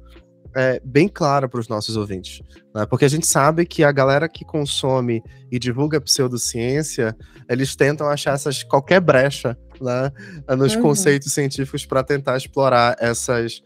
é, 0.55 0.81
bem 0.83 1.07
clara 1.07 1.49
para 1.49 1.59
os 1.59 1.67
nossos 1.67 1.97
ouvintes. 1.97 2.41
Né? 2.73 2.85
Porque 2.85 3.05
a 3.05 3.09
gente 3.09 3.27
sabe 3.27 3.65
que 3.65 3.83
a 3.83 3.91
galera 3.91 4.29
que 4.29 4.45
consome 4.45 5.21
e 5.51 5.59
divulga 5.59 5.99
pseudociência, 5.99 7.15
eles 7.49 7.75
tentam 7.75 8.07
achar 8.07 8.33
essas, 8.33 8.63
qualquer 8.63 9.01
brecha 9.01 9.57
né, 9.81 10.11
nos 10.55 10.75
uhum. 10.75 10.81
conceitos 10.81 11.33
científicos 11.33 11.85
para 11.85 12.03
tentar 12.03 12.37
explorar 12.37 12.95
essas. 12.99 13.61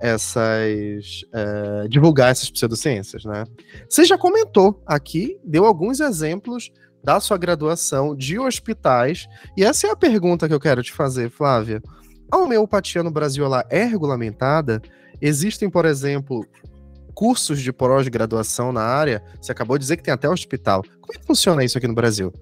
essas 0.00 1.24
é, 1.32 1.88
divulgar 1.88 2.30
essas 2.30 2.50
pseudociências, 2.50 3.24
né? 3.24 3.44
Você 3.88 4.04
já 4.04 4.18
comentou 4.18 4.82
aqui, 4.86 5.38
deu 5.42 5.64
alguns 5.64 6.00
exemplos 6.00 6.70
da 7.02 7.20
sua 7.20 7.38
graduação 7.38 8.14
de 8.14 8.38
hospitais, 8.38 9.26
e 9.56 9.64
essa 9.64 9.86
é 9.86 9.90
a 9.90 9.96
pergunta 9.96 10.48
que 10.48 10.54
eu 10.54 10.60
quero 10.60 10.82
te 10.82 10.92
fazer, 10.92 11.30
Flávia. 11.30 11.82
A 12.30 12.38
homeopatia 12.38 13.02
no 13.02 13.10
Brasil 13.10 13.44
ela 13.44 13.64
é 13.70 13.84
regulamentada? 13.84 14.80
Existem, 15.20 15.70
por 15.70 15.84
exemplo, 15.84 16.46
cursos 17.14 17.60
de 17.60 17.72
pós-graduação 17.72 18.72
na 18.72 18.82
área. 18.82 19.22
Você 19.40 19.52
acabou 19.52 19.78
de 19.78 19.82
dizer 19.82 19.96
que 19.96 20.02
tem 20.02 20.12
até 20.12 20.28
hospital. 20.28 20.82
Como 21.00 21.12
é 21.14 21.18
que 21.18 21.26
funciona 21.26 21.64
isso 21.64 21.78
aqui 21.78 21.86
no 21.86 21.94
Brasil? 21.94 22.32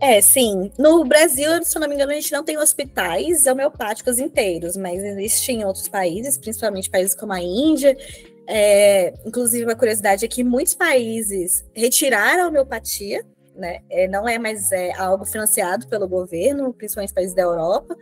É, 0.00 0.20
sim. 0.20 0.70
No 0.78 1.04
Brasil, 1.04 1.50
se 1.64 1.76
eu 1.76 1.80
não 1.80 1.88
me 1.88 1.94
engano, 1.94 2.12
a 2.12 2.14
gente 2.14 2.32
não 2.32 2.44
tem 2.44 2.58
hospitais 2.58 3.46
homeopáticos 3.46 4.18
inteiros, 4.18 4.76
mas 4.76 5.02
existe 5.02 5.52
em 5.52 5.64
outros 5.64 5.88
países, 5.88 6.36
principalmente 6.36 6.90
países 6.90 7.14
como 7.14 7.32
a 7.32 7.40
Índia. 7.40 7.96
É, 8.46 9.14
inclusive, 9.24 9.64
uma 9.64 9.74
curiosidade 9.74 10.24
é 10.24 10.28
que 10.28 10.44
muitos 10.44 10.74
países 10.74 11.64
retiraram 11.72 12.44
a 12.44 12.48
homeopatia, 12.48 13.24
né? 13.56 13.80
É, 13.88 14.06
não 14.08 14.28
é 14.28 14.38
mais 14.38 14.70
é, 14.72 14.92
algo 14.92 15.24
financiado 15.24 15.86
pelo 15.88 16.06
governo, 16.06 16.72
principalmente 16.74 17.14
países 17.14 17.34
da 17.34 17.42
Europa, 17.42 17.96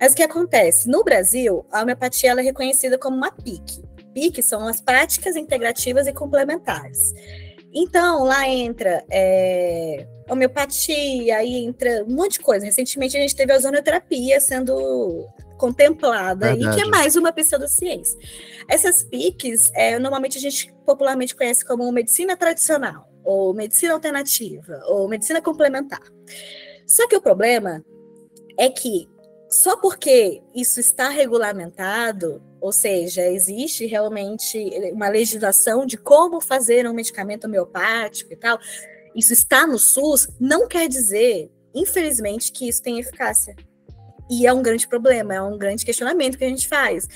mas 0.00 0.12
o 0.12 0.16
que 0.16 0.22
acontece? 0.22 0.88
No 0.88 1.02
Brasil, 1.02 1.64
a 1.72 1.82
homeopatia 1.82 2.32
é 2.32 2.42
reconhecida 2.42 2.98
como 2.98 3.16
uma 3.16 3.30
PIC. 3.30 3.82
PIC 4.12 4.42
são 4.42 4.66
as 4.66 4.80
práticas 4.80 5.36
integrativas 5.36 6.06
e 6.06 6.12
complementares. 6.12 7.12
Então, 7.72 8.24
lá 8.24 8.48
entra 8.48 9.04
é, 9.10 10.06
homeopatia, 10.30 11.36
aí 11.36 11.64
entra 11.64 12.04
um 12.04 12.14
monte 12.14 12.32
de 12.32 12.40
coisa. 12.40 12.64
Recentemente 12.64 13.16
a 13.16 13.20
gente 13.20 13.36
teve 13.36 13.52
a 13.52 13.56
ozonoterapia 13.56 14.40
sendo 14.40 15.26
contemplada, 15.58 16.54
Verdade. 16.54 16.78
e 16.78 16.82
que 16.82 16.86
é 16.86 16.90
mais 16.90 17.16
uma 17.16 17.32
pseudociência. 17.32 18.18
Essas 18.68 19.02
PICs, 19.04 19.70
é, 19.74 19.98
normalmente 19.98 20.38
a 20.38 20.40
gente 20.40 20.72
popularmente 20.84 21.34
conhece 21.34 21.64
como 21.64 21.90
medicina 21.90 22.36
tradicional, 22.36 23.08
ou 23.24 23.54
medicina 23.54 23.94
alternativa, 23.94 24.80
ou 24.86 25.08
medicina 25.08 25.40
complementar. 25.40 26.02
Só 26.86 27.06
que 27.08 27.16
o 27.16 27.20
problema 27.20 27.84
é 28.58 28.68
que 28.68 29.08
só 29.56 29.74
porque 29.74 30.42
isso 30.54 30.78
está 30.80 31.08
regulamentado, 31.08 32.42
ou 32.60 32.70
seja, 32.70 33.26
existe 33.26 33.86
realmente 33.86 34.58
uma 34.92 35.08
legislação 35.08 35.86
de 35.86 35.96
como 35.96 36.42
fazer 36.42 36.86
um 36.86 36.92
medicamento 36.92 37.46
homeopático 37.46 38.30
e 38.34 38.36
tal, 38.36 38.58
isso 39.14 39.32
está 39.32 39.66
no 39.66 39.78
SUS, 39.78 40.28
não 40.38 40.68
quer 40.68 40.88
dizer, 40.88 41.50
infelizmente, 41.74 42.52
que 42.52 42.68
isso 42.68 42.82
tem 42.82 42.98
eficácia. 42.98 43.56
E 44.30 44.46
é 44.46 44.52
um 44.52 44.62
grande 44.62 44.86
problema, 44.86 45.34
é 45.34 45.40
um 45.40 45.56
grande 45.56 45.86
questionamento 45.86 46.36
que 46.36 46.44
a 46.44 46.50
gente 46.50 46.68
faz. 46.68 47.08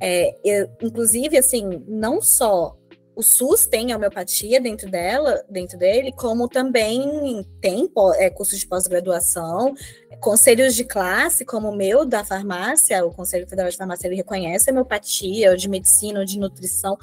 É, 0.00 0.34
eu, 0.42 0.70
inclusive, 0.80 1.36
assim, 1.36 1.84
não 1.86 2.22
só 2.22 2.77
o 3.18 3.22
SUS 3.22 3.66
tem 3.66 3.90
a 3.90 3.96
homeopatia 3.96 4.60
dentro 4.60 4.88
dela, 4.88 5.44
dentro 5.50 5.76
dele, 5.76 6.12
como 6.12 6.48
também 6.48 7.44
tem 7.60 7.90
é, 8.14 8.30
cursos 8.30 8.60
de 8.60 8.66
pós-graduação, 8.68 9.74
conselhos 10.20 10.76
de 10.76 10.84
classe, 10.84 11.44
como 11.44 11.68
o 11.68 11.76
meu 11.76 12.04
da 12.04 12.22
farmácia, 12.22 13.04
o 13.04 13.10
Conselho 13.10 13.48
Federal 13.48 13.68
de 13.72 13.76
Farmácia, 13.76 14.06
ele 14.06 14.14
reconhece 14.14 14.70
a 14.70 14.72
homeopatia, 14.72 15.50
ou 15.50 15.56
de 15.56 15.68
medicina, 15.68 16.20
ou 16.20 16.24
de 16.24 16.38
nutrição. 16.38 16.96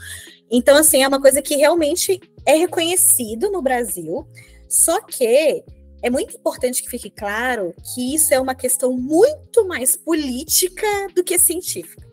Então, 0.50 0.78
assim, 0.78 1.04
é 1.04 1.08
uma 1.10 1.20
coisa 1.20 1.42
que 1.42 1.58
realmente 1.58 2.22
é 2.46 2.56
reconhecido 2.56 3.52
no 3.52 3.62
Brasil, 3.62 4.26
só 4.70 5.02
que 5.02 5.66
é 6.02 6.10
muito 6.10 6.34
importante 6.34 6.82
que 6.82 6.90
fique 6.90 7.10
claro 7.10 7.76
que 7.94 8.16
isso 8.16 8.34
é 8.34 8.40
uma 8.40 8.56
questão 8.56 8.94
muito 8.94 9.68
mais 9.68 9.98
política 9.98 10.88
do 11.14 11.26
que 11.26 11.38
científica. 11.38 12.06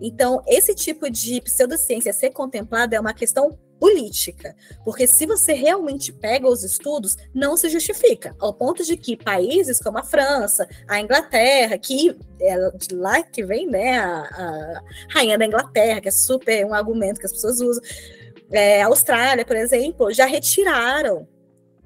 Então, 0.00 0.42
esse 0.46 0.74
tipo 0.74 1.10
de 1.10 1.40
pseudociência 1.40 2.12
ser 2.12 2.30
contemplada 2.30 2.96
é 2.96 3.00
uma 3.00 3.14
questão 3.14 3.58
política, 3.78 4.56
porque 4.84 5.06
se 5.06 5.24
você 5.24 5.52
realmente 5.52 6.12
pega 6.12 6.48
os 6.48 6.64
estudos, 6.64 7.16
não 7.32 7.56
se 7.56 7.68
justifica, 7.68 8.34
ao 8.38 8.52
ponto 8.52 8.84
de 8.84 8.96
que 8.96 9.16
países 9.16 9.78
como 9.78 9.98
a 9.98 10.02
França, 10.02 10.68
a 10.88 11.00
Inglaterra, 11.00 11.78
que 11.78 12.16
é 12.40 12.70
de 12.76 12.94
lá 12.94 13.22
que 13.22 13.44
vem 13.44 13.68
né, 13.68 13.98
a, 13.98 14.20
a 14.20 14.82
rainha 15.10 15.38
da 15.38 15.46
Inglaterra, 15.46 16.00
que 16.00 16.08
é 16.08 16.12
super 16.12 16.66
um 16.66 16.74
argumento 16.74 17.20
que 17.20 17.26
as 17.26 17.32
pessoas 17.32 17.60
usam, 17.60 17.82
é, 18.50 18.82
a 18.82 18.86
Austrália, 18.86 19.44
por 19.44 19.56
exemplo, 19.56 20.12
já 20.12 20.26
retiraram 20.26 21.28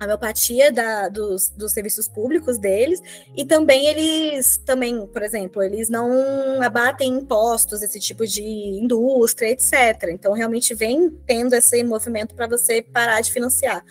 a 0.02 0.04
homeopatia 0.04 0.72
da, 0.72 1.08
dos, 1.08 1.48
dos 1.50 1.72
serviços 1.72 2.08
públicos 2.08 2.58
deles, 2.58 3.00
e 3.36 3.44
também 3.44 3.86
eles, 3.86 4.58
também, 4.58 5.06
por 5.06 5.22
exemplo, 5.22 5.62
eles 5.62 5.88
não 5.88 6.60
abatem 6.62 7.12
impostos, 7.12 7.82
esse 7.82 8.00
tipo 8.00 8.26
de 8.26 8.42
indústria, 8.42 9.50
etc. 9.50 10.10
Então, 10.10 10.32
realmente 10.32 10.74
vem 10.74 11.10
tendo 11.26 11.54
esse 11.54 11.82
movimento 11.84 12.34
para 12.34 12.46
você 12.46 12.82
parar 12.82 13.20
de 13.20 13.32
financiar 13.32 13.84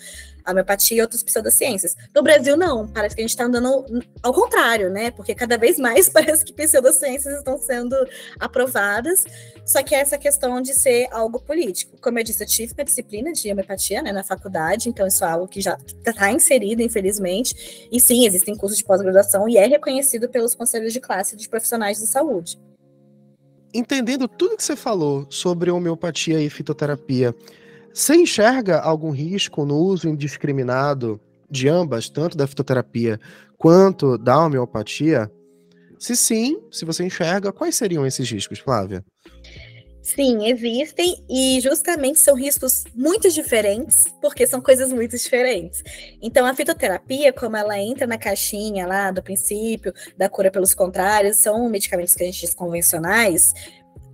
a 0.45 0.51
homeopatia 0.51 0.97
e 0.97 1.01
outras 1.01 1.23
pseudociências. 1.23 1.95
No 2.13 2.21
Brasil, 2.23 2.57
não. 2.57 2.87
Parece 2.87 3.15
que 3.15 3.21
a 3.21 3.23
gente 3.23 3.31
está 3.31 3.45
andando 3.45 3.85
ao 4.21 4.33
contrário, 4.33 4.89
né? 4.89 5.11
Porque 5.11 5.33
cada 5.33 5.57
vez 5.57 5.77
mais 5.79 6.07
parece 6.09 6.43
que 6.45 6.53
pseudociências 6.53 7.37
estão 7.37 7.57
sendo 7.57 7.95
aprovadas, 8.39 9.23
só 9.65 9.81
que 9.83 9.95
é 9.95 9.99
essa 9.99 10.17
questão 10.17 10.61
de 10.61 10.73
ser 10.73 11.07
algo 11.11 11.39
político. 11.39 11.97
Como 12.01 12.19
eu 12.19 12.23
disse, 12.23 12.43
eu 12.43 12.47
tive 12.47 12.73
uma 12.73 12.83
disciplina 12.83 13.31
de 13.31 13.51
homeopatia 13.51 14.01
né, 14.01 14.11
na 14.11 14.23
faculdade, 14.23 14.89
então 14.89 15.07
isso 15.07 15.23
é 15.23 15.27
algo 15.27 15.47
que 15.47 15.61
já 15.61 15.77
está 16.05 16.31
inserido, 16.31 16.81
infelizmente. 16.81 17.87
E 17.91 17.99
sim, 17.99 18.25
existem 18.25 18.55
cursos 18.55 18.77
de 18.77 18.83
pós-graduação 18.83 19.47
e 19.47 19.57
é 19.57 19.65
reconhecido 19.65 20.29
pelos 20.29 20.55
conselhos 20.55 20.93
de 20.93 20.99
classe 20.99 21.35
de 21.35 21.47
profissionais 21.47 21.99
de 21.99 22.07
saúde. 22.07 22.59
Entendendo 23.73 24.27
tudo 24.27 24.57
que 24.57 24.63
você 24.63 24.75
falou 24.75 25.25
sobre 25.29 25.71
homeopatia 25.71 26.41
e 26.41 26.49
fitoterapia, 26.49 27.33
você 27.93 28.15
enxerga 28.15 28.79
algum 28.79 29.11
risco 29.11 29.65
no 29.65 29.77
uso 29.77 30.07
indiscriminado 30.07 31.19
de 31.49 31.67
ambas, 31.67 32.09
tanto 32.09 32.37
da 32.37 32.47
fitoterapia 32.47 33.19
quanto 33.57 34.17
da 34.17 34.39
homeopatia? 34.39 35.31
Se 35.99 36.15
sim, 36.15 36.59
se 36.71 36.83
você 36.83 37.03
enxerga, 37.03 37.51
quais 37.51 37.75
seriam 37.75 38.05
esses 38.05 38.29
riscos, 38.29 38.59
Flávia? 38.59 39.03
Sim, 40.01 40.47
existem 40.47 41.23
e 41.29 41.59
justamente 41.61 42.17
são 42.19 42.35
riscos 42.35 42.85
muito 42.95 43.29
diferentes, 43.29 44.05
porque 44.19 44.47
são 44.47 44.59
coisas 44.59 44.91
muito 44.91 45.15
diferentes. 45.15 45.83
Então, 46.19 46.43
a 46.45 46.55
fitoterapia, 46.55 47.31
como 47.31 47.55
ela 47.55 47.77
entra 47.77 48.07
na 48.07 48.17
caixinha 48.17 48.87
lá 48.87 49.11
do 49.11 49.21
princípio 49.21 49.93
da 50.17 50.27
cura 50.27 50.49
pelos 50.49 50.73
contrários, 50.73 51.37
são 51.37 51.69
medicamentos 51.69 52.15
que 52.15 52.23
a 52.23 52.25
gente 52.25 52.41
diz 52.41 52.55
convencionais, 52.55 53.53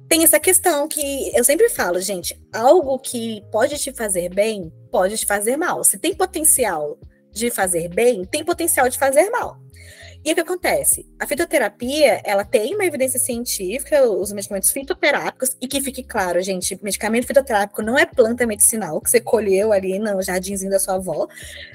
tem 0.08 0.24
essa 0.24 0.39
questão 0.39 0.88
que 0.88 1.36
eu 1.36 1.43
sempre 1.43 1.70
falo, 1.70 2.00
gente, 2.00 2.39
algo 2.54 2.98
que 3.00 3.43
pode 3.52 3.78
te 3.78 3.91
fazer 3.91 4.30
bem, 4.30 4.72
pode 4.91 5.17
te 5.17 5.26
fazer 5.26 5.58
mal. 5.58 5.84
Se 5.84 5.98
tem 5.98 6.15
potencial 6.15 6.98
de 7.32 7.52
fazer 7.52 7.89
bem, 7.89 8.26
tem 8.26 8.43
potencial 8.43 8.89
de 8.89 8.98
fazer 8.98 9.30
mal. 9.30 9.58
E 10.28 10.34
o 10.34 10.36
que 10.36 10.42
acontece? 10.42 11.06
A 11.18 11.26
fitoterapia, 11.26 12.20
ela 12.26 12.44
tem 12.44 12.76
uma 12.76 12.84
evidência 12.84 13.18
científica, 13.18 14.06
os 14.06 14.34
medicamentos 14.34 14.70
fitoterápicos, 14.72 15.56
e 15.62 15.70
que 15.70 15.80
fique 15.80 16.04
claro, 16.04 16.42
gente, 16.42 16.78
medicamento 16.84 17.26
fitoterápico 17.26 17.82
não 17.82 17.98
é 17.98 18.06
planta 18.06 18.46
medicinal 18.46 19.00
que 19.00 19.10
você 19.10 19.22
colheu 19.22 19.72
ali 19.72 19.98
no 19.98 20.22
jardinzinho 20.22 20.70
da 20.70 20.80
sua 20.80 20.96
avó. 20.96 21.30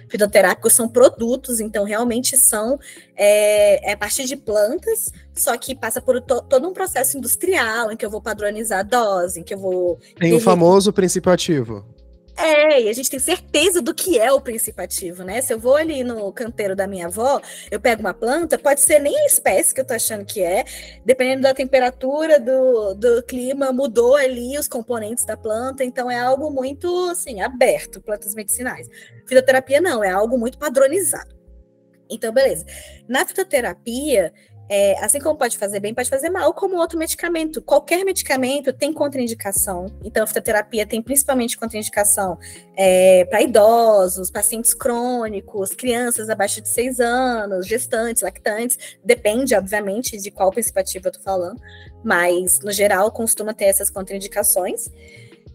Fitoterápicos 0.06 0.74
são 0.74 0.86
produtos, 0.86 1.60
então 1.60 1.84
realmente 1.84 2.36
são 2.36 2.78
é, 3.16 3.88
é 3.88 3.92
a 3.94 3.96
partir 3.96 4.26
de 4.26 4.36
plantas, 4.36 5.10
só 5.34 5.56
que 5.56 5.74
passa 5.74 6.02
por 6.02 6.20
to, 6.20 6.42
todo 6.42 6.68
um 6.68 6.74
processo 6.74 7.16
industrial, 7.16 7.90
em 7.90 7.96
que 7.96 8.04
eu 8.04 8.10
vou 8.10 8.20
padronizar 8.20 8.80
a 8.80 8.82
dose, 8.82 9.40
em 9.40 9.42
que 9.42 9.54
eu 9.54 9.58
vou... 9.58 9.98
Tem 10.18 10.34
o 10.34 10.40
famoso 10.40 10.92
princípio 10.92 11.32
ativo. 11.32 11.86
É, 12.36 12.82
e 12.82 12.88
a 12.88 12.92
gente 12.92 13.10
tem 13.10 13.18
certeza 13.18 13.82
do 13.82 13.94
que 13.94 14.18
é 14.18 14.32
o 14.32 14.40
princípio 14.40 14.82
ativo, 14.82 15.22
né? 15.22 15.42
Se 15.42 15.52
eu 15.52 15.58
vou 15.58 15.76
ali 15.76 16.02
no 16.02 16.32
canteiro 16.32 16.74
da 16.74 16.86
minha 16.86 17.06
avó, 17.06 17.40
eu 17.70 17.78
pego 17.78 18.00
uma 18.00 18.14
planta, 18.14 18.58
pode 18.58 18.80
ser 18.80 18.98
nem 18.98 19.16
a 19.18 19.26
espécie 19.26 19.74
que 19.74 19.80
eu 19.80 19.84
tô 19.84 19.92
achando 19.92 20.24
que 20.24 20.40
é, 20.42 20.64
dependendo 21.04 21.42
da 21.42 21.52
temperatura, 21.54 22.40
do, 22.40 22.94
do 22.94 23.22
clima, 23.24 23.70
mudou 23.72 24.16
ali 24.16 24.58
os 24.58 24.66
componentes 24.66 25.26
da 25.26 25.36
planta, 25.36 25.84
então 25.84 26.10
é 26.10 26.18
algo 26.18 26.50
muito, 26.50 27.10
assim, 27.10 27.40
aberto, 27.42 28.00
plantas 28.00 28.34
medicinais. 28.34 28.88
Fitoterapia 29.26 29.80
não, 29.80 30.02
é 30.02 30.10
algo 30.10 30.38
muito 30.38 30.58
padronizado. 30.58 31.42
Então, 32.10 32.32
beleza. 32.32 32.64
Na 33.08 33.26
fitoterapia, 33.26 34.32
é, 34.74 34.98
assim 35.04 35.20
como 35.20 35.36
pode 35.36 35.58
fazer 35.58 35.80
bem, 35.80 35.92
pode 35.92 36.08
fazer 36.08 36.30
mal, 36.30 36.54
como 36.54 36.78
outro 36.78 36.98
medicamento. 36.98 37.60
Qualquer 37.60 38.06
medicamento 38.06 38.72
tem 38.72 38.90
contraindicação. 38.90 39.92
Então, 40.02 40.24
a 40.24 40.26
fitoterapia 40.26 40.86
tem 40.86 41.02
principalmente 41.02 41.58
contraindicação 41.58 42.38
é, 42.74 43.26
para 43.26 43.42
idosos, 43.42 44.30
pacientes 44.30 44.72
crônicos, 44.72 45.74
crianças 45.74 46.30
abaixo 46.30 46.62
de 46.62 46.70
6 46.70 47.00
anos, 47.00 47.66
gestantes, 47.66 48.22
lactantes. 48.22 48.78
Depende, 49.04 49.54
obviamente, 49.54 50.16
de 50.16 50.30
qual 50.30 50.50
princípio 50.50 50.80
ativo 50.80 51.06
eu 51.06 51.10
estou 51.10 51.22
falando, 51.22 51.60
mas, 52.02 52.60
no 52.60 52.72
geral, 52.72 53.10
costuma 53.12 53.52
ter 53.52 53.66
essas 53.66 53.90
contraindicações. 53.90 54.90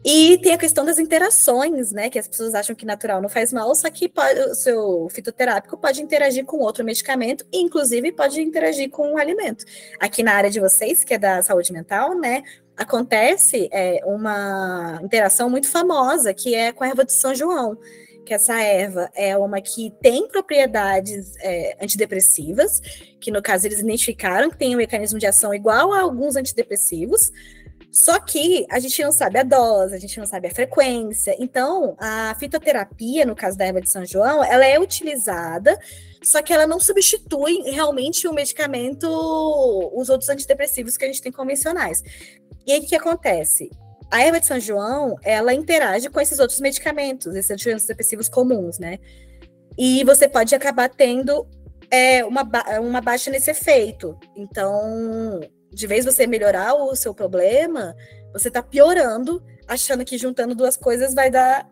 E 0.10 0.38
tem 0.38 0.54
a 0.54 0.58
questão 0.58 0.86
das 0.86 0.98
interações, 0.98 1.92
né? 1.92 2.10
Que 2.10 2.18
as 2.18 2.30
pessoas 2.30 2.56
acham 2.56 2.74
que 2.74 2.86
natural 2.86 3.22
não 3.22 3.28
faz 3.28 3.52
mal, 3.52 3.76
só 3.76 3.90
que 3.90 4.08
pode, 4.08 4.40
o 4.40 4.56
seu 4.56 5.10
fitoterápico 5.10 5.78
pode 5.78 6.02
interagir 6.02 6.46
com 6.46 6.60
outro 6.60 6.82
medicamento, 6.86 7.46
inclusive 7.52 8.14
pode 8.14 8.40
interagir 8.42 8.90
com 8.90 9.12
um 9.12 9.18
alimento. 9.18 9.66
Aqui 10.00 10.24
na 10.24 10.34
área 10.34 10.50
de 10.50 10.62
vocês, 10.62 11.04
que 11.04 11.14
é 11.14 11.18
da 11.18 11.42
saúde 11.44 11.74
mental, 11.74 12.18
né? 12.18 12.42
Acontece 12.78 13.68
é, 13.70 14.00
uma 14.06 14.98
interação 15.04 15.50
muito 15.50 15.68
famosa, 15.70 16.34
que 16.34 16.56
é 16.56 16.72
com 16.72 16.86
a 16.86 16.88
erva 16.88 17.04
de 17.04 17.12
São 17.12 17.36
João 17.36 17.78
que 18.28 18.34
essa 18.34 18.62
erva 18.62 19.10
é 19.16 19.38
uma 19.38 19.62
que 19.62 19.90
tem 20.02 20.28
propriedades 20.28 21.34
é, 21.38 21.78
antidepressivas, 21.82 22.82
que 23.22 23.32
no 23.32 23.42
caso 23.42 23.66
eles 23.66 23.80
identificaram 23.80 24.50
que 24.50 24.58
tem 24.58 24.76
um 24.76 24.78
mecanismo 24.78 25.18
de 25.18 25.26
ação 25.26 25.54
igual 25.54 25.94
a 25.94 26.02
alguns 26.02 26.36
antidepressivos, 26.36 27.32
só 28.00 28.20
que 28.20 28.64
a 28.70 28.78
gente 28.78 29.02
não 29.02 29.12
sabe 29.12 29.40
a 29.40 29.44
dose, 29.44 29.96
a 29.96 29.98
gente 29.98 30.20
não 30.20 30.28
sabe 30.28 30.48
a 30.50 30.54
frequência. 30.54 31.36
Então, 31.40 31.96
a 31.98 32.36
fitoterapia, 32.40 33.26
no 33.26 33.36
caso 33.36 33.58
da 33.58 33.66
erva 33.66 33.82
de 33.82 33.90
São 33.90 34.06
João, 34.06 34.44
ela 34.44 34.64
é 34.64 34.80
utilizada, 34.80 35.76
só 36.24 36.44
que 36.44 36.54
ela 36.54 36.68
não 36.68 36.80
substitui 36.80 37.64
realmente 37.72 38.28
o 38.28 38.34
medicamento, 38.34 39.08
os 39.96 40.10
outros 40.10 40.30
antidepressivos 40.30 40.96
que 40.96 41.06
a 41.06 41.08
gente 41.08 41.24
tem 41.24 41.32
convencionais. 41.32 42.04
E 42.68 42.72
aí 42.72 42.82
o 42.82 42.86
que 42.86 42.96
acontece? 42.96 43.72
A 44.12 44.22
erva 44.22 44.40
de 44.40 44.46
São 44.46 44.60
João, 44.60 45.16
ela 45.24 45.52
interage 45.52 46.08
com 46.08 46.22
esses 46.22 46.38
outros 46.38 46.60
medicamentos, 46.60 47.36
esses 47.36 47.50
antidepressivos 47.50 48.30
comuns, 48.30 48.78
né? 48.78 49.00
E 49.76 50.04
você 50.04 50.30
pode 50.30 50.54
acabar 50.54 50.88
tendo 50.88 51.48
é, 51.90 52.24
uma, 52.24 52.48
uma 52.80 53.02
baixa 53.02 53.32
nesse 53.32 53.50
efeito. 53.50 54.16
Então, 54.36 55.42
de 55.78 55.86
vez 55.86 56.06
você 56.06 56.26
melhorar 56.26 56.74
o 56.74 56.96
seu 56.96 57.14
problema, 57.14 57.96
Você 58.34 58.48
está 58.48 58.64
piorando, 58.64 59.44
achando 59.68 60.04
que 60.04 60.18
juntando 60.18 60.56
duas 60.56 60.76
coisas 60.76 61.14
vai 61.14 61.30
dar 61.30 61.68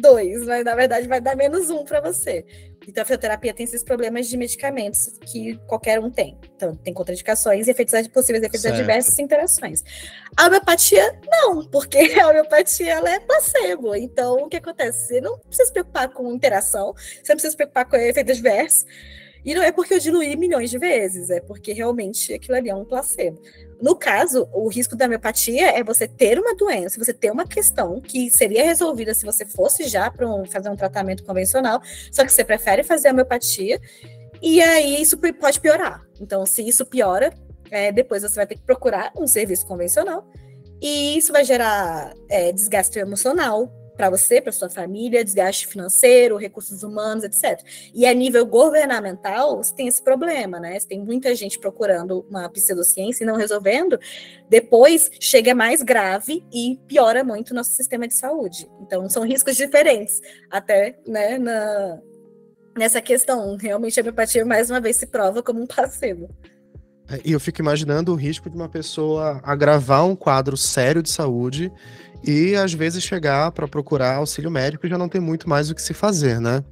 dois, 0.00 0.46
mas 0.46 0.64
na 0.64 0.76
verdade 0.76 1.08
vai 1.08 1.20
dar 1.20 1.36
menos 1.36 1.68
um 1.68 1.84
para 1.84 2.00
você. 2.00 2.46
Então, 2.86 3.02
a 3.02 3.04
fisioterapia 3.04 3.52
tem 3.52 3.64
esses 3.64 3.82
problemas 3.82 4.28
de 4.28 4.36
medicamentos 4.36 5.18
que 5.26 5.56
qualquer 5.66 5.98
um 5.98 6.08
tem. 6.08 6.38
Então, 6.54 6.74
tem 6.76 6.94
contraindicações 6.94 7.66
e 7.66 7.70
efeitos 7.72 7.92
possíveis 8.08 8.42
efeitos 8.44 8.62
certo. 8.62 8.76
adversos 8.76 9.18
e 9.18 9.22
interações. 9.22 9.82
A 10.36 10.46
homeopatia, 10.46 11.20
não, 11.26 11.64
porque 11.66 11.98
a 12.18 12.28
homeopatia 12.28 12.92
ela 12.92 13.10
é 13.10 13.18
placebo. 13.18 13.94
Então, 13.94 14.36
o 14.36 14.48
que 14.48 14.56
acontece? 14.56 15.08
Você 15.08 15.20
não 15.20 15.36
precisa 15.36 15.66
se 15.66 15.72
preocupar 15.72 16.08
com 16.10 16.32
interação, 16.32 16.94
você 16.94 17.32
não 17.32 17.36
precisa 17.36 17.50
se 17.50 17.56
preocupar 17.56 17.84
com 17.86 17.96
efeito 17.96 18.30
adverso. 18.30 18.86
E 19.48 19.54
não 19.54 19.62
é 19.62 19.72
porque 19.72 19.94
eu 19.94 19.98
diluí 19.98 20.36
milhões 20.36 20.68
de 20.68 20.76
vezes, 20.76 21.30
é 21.30 21.40
porque 21.40 21.72
realmente 21.72 22.34
aquilo 22.34 22.54
ali 22.54 22.68
é 22.68 22.74
um 22.74 22.84
placebo. 22.84 23.40
No 23.80 23.96
caso, 23.96 24.46
o 24.52 24.68
risco 24.68 24.94
da 24.94 25.06
homeopatia 25.06 25.70
é 25.70 25.82
você 25.82 26.06
ter 26.06 26.38
uma 26.38 26.54
doença, 26.54 27.02
você 27.02 27.14
ter 27.14 27.30
uma 27.30 27.46
questão 27.46 27.98
que 27.98 28.30
seria 28.30 28.62
resolvida 28.62 29.14
se 29.14 29.24
você 29.24 29.46
fosse 29.46 29.88
já 29.88 30.10
para 30.10 30.28
um, 30.28 30.44
fazer 30.44 30.68
um 30.68 30.76
tratamento 30.76 31.24
convencional, 31.24 31.80
só 32.12 32.26
que 32.26 32.30
você 32.30 32.44
prefere 32.44 32.84
fazer 32.84 33.08
a 33.08 33.12
homeopatia, 33.12 33.80
e 34.42 34.60
aí 34.60 35.00
isso 35.00 35.16
pode 35.16 35.60
piorar. 35.60 36.06
Então, 36.20 36.44
se 36.44 36.60
isso 36.68 36.84
piora, 36.84 37.32
é, 37.70 37.90
depois 37.90 38.20
você 38.20 38.34
vai 38.34 38.46
ter 38.46 38.56
que 38.56 38.66
procurar 38.66 39.14
um 39.16 39.26
serviço 39.26 39.66
convencional, 39.66 40.30
e 40.78 41.16
isso 41.16 41.32
vai 41.32 41.42
gerar 41.42 42.12
é, 42.28 42.52
desgaste 42.52 42.98
emocional, 42.98 43.72
para 43.98 44.08
você, 44.08 44.40
para 44.40 44.52
sua 44.52 44.70
família, 44.70 45.24
desgaste 45.24 45.66
financeiro, 45.66 46.36
recursos 46.36 46.84
humanos, 46.84 47.24
etc. 47.24 47.60
E 47.92 48.06
a 48.06 48.14
nível 48.14 48.46
governamental, 48.46 49.56
você 49.56 49.74
tem 49.74 49.88
esse 49.88 50.00
problema, 50.00 50.60
né? 50.60 50.78
Você 50.78 50.86
tem 50.86 51.00
muita 51.00 51.34
gente 51.34 51.58
procurando 51.58 52.24
uma 52.30 52.48
pseudociência 52.48 53.24
e 53.24 53.26
não 53.26 53.34
resolvendo, 53.34 53.98
depois 54.48 55.10
chega 55.20 55.52
mais 55.52 55.82
grave 55.82 56.46
e 56.52 56.78
piora 56.86 57.24
muito 57.24 57.50
o 57.50 57.54
nosso 57.54 57.72
sistema 57.72 58.06
de 58.06 58.14
saúde. 58.14 58.70
Então, 58.80 59.10
são 59.10 59.24
riscos 59.24 59.56
diferentes, 59.56 60.20
até 60.48 60.96
né, 61.04 61.36
na, 61.36 61.98
nessa 62.78 63.02
questão. 63.02 63.56
Realmente, 63.56 63.98
a 63.98 64.02
homeopatia, 64.02 64.44
mais 64.44 64.70
uma 64.70 64.80
vez, 64.80 64.96
se 64.96 65.08
prova 65.08 65.42
como 65.42 65.60
um 65.60 65.66
placebo. 65.66 66.30
É, 67.10 67.20
e 67.24 67.32
eu 67.32 67.40
fico 67.40 67.60
imaginando 67.60 68.12
o 68.12 68.14
risco 68.14 68.48
de 68.48 68.54
uma 68.54 68.68
pessoa 68.68 69.40
agravar 69.42 70.04
um 70.06 70.14
quadro 70.14 70.56
sério 70.56 71.02
de 71.02 71.10
saúde 71.10 71.72
e 72.24 72.54
às 72.54 72.72
vezes 72.72 73.02
chegar 73.02 73.50
para 73.52 73.68
procurar 73.68 74.16
auxílio 74.16 74.50
médico 74.50 74.86
e 74.86 74.90
já 74.90 74.98
não 74.98 75.08
tem 75.08 75.20
muito 75.20 75.48
mais 75.48 75.70
o 75.70 75.74
que 75.74 75.82
se 75.82 75.94
fazer, 75.94 76.40
né? 76.40 76.62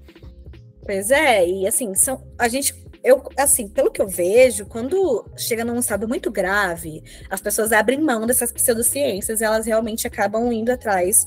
Pois 0.84 1.10
é, 1.10 1.46
e 1.46 1.66
assim, 1.66 1.94
são, 1.94 2.22
a 2.38 2.46
gente, 2.46 2.72
eu, 3.02 3.22
assim, 3.36 3.68
pelo 3.68 3.90
que 3.90 4.00
eu 4.00 4.06
vejo, 4.06 4.66
quando 4.66 5.28
chega 5.36 5.64
num 5.64 5.78
estado 5.78 6.06
muito 6.06 6.30
grave, 6.30 7.02
as 7.28 7.40
pessoas 7.40 7.72
abrem 7.72 8.00
mão 8.00 8.26
dessas 8.26 8.52
pseudociências, 8.52 9.42
elas 9.42 9.66
realmente 9.66 10.06
acabam 10.06 10.52
indo 10.52 10.70
atrás, 10.70 11.24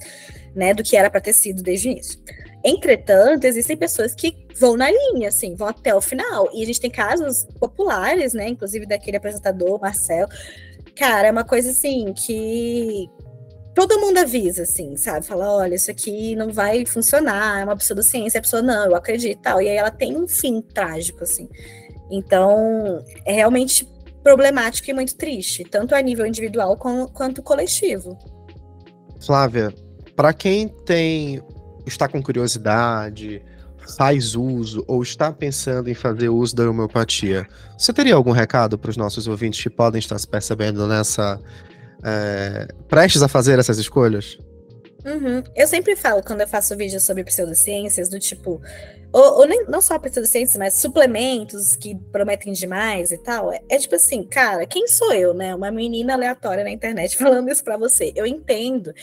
né, 0.56 0.74
do 0.74 0.84
que 0.84 0.96
era 0.96 1.10
para 1.10 1.20
ter 1.20 1.34
sido 1.34 1.62
desde 1.62 1.90
o 1.90 1.92
início. 1.92 2.20
Entretanto, 2.64 3.46
existem 3.46 3.78
pessoas 3.78 4.14
que 4.14 4.36
vão 4.56 4.76
na 4.76 4.92
linha, 4.92 5.30
assim, 5.30 5.56
vão 5.56 5.68
até 5.68 5.96
o 5.96 6.02
final. 6.02 6.50
E 6.54 6.62
a 6.62 6.66
gente 6.66 6.82
tem 6.82 6.92
casos 6.92 7.46
populares, 7.60 8.34
né, 8.34 8.50
inclusive 8.50 8.86
daquele 8.86 9.18
apresentador, 9.18 9.80
Marcel. 9.80 10.28
Cara, 10.96 11.30
é 11.30 11.32
uma 11.32 11.46
coisa 11.46 11.72
assim 11.72 12.14
que 12.14 13.10
todo 13.88 13.98
mundo 13.98 14.18
avisa, 14.18 14.64
assim, 14.64 14.98
sabe? 14.98 15.26
Fala, 15.26 15.54
olha, 15.54 15.76
isso 15.76 15.90
aqui 15.90 16.36
não 16.36 16.52
vai 16.52 16.86
funcionar, 16.86 17.62
é 17.62 17.64
uma 17.64 17.78
pseudociência, 17.78 18.38
a 18.38 18.42
pessoa, 18.42 18.62
não, 18.62 18.88
eu 18.88 18.96
acredito 18.96 19.40
tal. 19.42 19.62
E 19.62 19.70
aí 19.70 19.78
ela 19.78 19.90
tem 19.90 20.18
um 20.18 20.28
fim 20.28 20.62
trágico, 20.62 21.24
assim. 21.24 21.48
Então, 22.12 23.02
é 23.26 23.32
realmente 23.32 23.90
problemático 24.22 24.90
e 24.90 24.94
muito 24.94 25.16
triste, 25.16 25.64
tanto 25.64 25.96
a 25.96 26.02
nível 26.02 26.26
individual 26.26 26.76
quanto 26.76 27.42
coletivo. 27.42 28.20
Flávia, 29.26 29.74
para 30.14 30.34
quem 30.34 30.68
tem 30.68 31.42
está 31.86 32.06
com 32.06 32.22
curiosidade, 32.22 33.42
faz 33.96 34.36
uso 34.36 34.84
ou 34.88 35.02
está 35.02 35.32
pensando 35.32 35.90
em 35.90 35.94
fazer 35.94 36.28
uso 36.28 36.54
da 36.54 36.70
homeopatia, 36.70 37.48
você 37.78 37.94
teria 37.94 38.16
algum 38.16 38.32
recado 38.32 38.78
para 38.78 38.90
os 38.90 38.98
nossos 38.98 39.26
ouvintes 39.26 39.64
que 39.64 39.70
podem 39.70 40.00
estar 40.00 40.20
se 40.20 40.28
percebendo 40.28 40.86
nessa 40.86 41.40
é, 42.04 42.68
prestes 42.88 43.22
a 43.22 43.28
fazer 43.28 43.60
essas 43.60 43.78
escolhas? 43.78 44.38
Uhum. 45.06 45.42
Eu 45.56 45.68
sempre 45.68 45.96
falo 45.96 46.22
quando 46.22 46.42
eu 46.42 46.48
faço 46.48 46.76
vídeos 46.76 47.04
sobre 47.04 47.24
pseudociências, 47.24 48.10
do 48.10 48.20
tipo, 48.20 48.62
ou, 49.12 49.40
ou 49.40 49.48
nem, 49.48 49.66
não 49.66 49.82
só 49.82 49.98
pseudociências, 49.98 50.58
mas 50.58 50.76
suplementos 50.76 51.76
que 51.76 51.96
prometem 52.12 52.52
demais 52.52 53.12
e 53.12 53.18
tal. 53.18 53.52
É, 53.52 53.62
é, 53.70 53.78
tipo 53.78 53.96
assim, 53.96 54.24
cara, 54.24 54.66
quem 54.66 54.88
sou 54.88 55.14
eu, 55.14 55.34
né? 55.34 55.56
Uma 55.56 55.72
menina 55.72 56.14
aleatória 56.14 56.64
na 56.64 56.72
internet 56.72 57.16
falando 57.18 57.50
isso 57.50 57.64
para 57.64 57.78
você. 57.78 58.12
Eu 58.16 58.26
entendo 58.26 58.94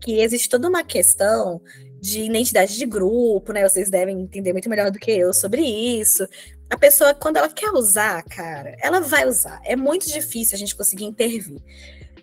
que 0.00 0.20
existe 0.20 0.48
toda 0.48 0.68
uma 0.68 0.82
questão 0.82 1.60
de 2.00 2.22
identidade 2.22 2.76
de 2.76 2.86
grupo, 2.86 3.52
né? 3.52 3.68
Vocês 3.68 3.88
devem 3.88 4.20
entender 4.20 4.52
muito 4.52 4.68
melhor 4.68 4.90
do 4.90 4.98
que 4.98 5.10
eu 5.10 5.32
sobre 5.32 5.62
isso. 5.62 6.26
A 6.68 6.76
pessoa, 6.76 7.14
quando 7.14 7.36
ela 7.36 7.48
quer 7.48 7.70
usar, 7.70 8.22
cara, 8.24 8.74
ela 8.80 9.00
vai 9.00 9.28
usar. 9.28 9.60
É 9.64 9.76
muito 9.76 10.08
difícil 10.08 10.56
a 10.56 10.58
gente 10.58 10.74
conseguir 10.74 11.04
intervir. 11.04 11.60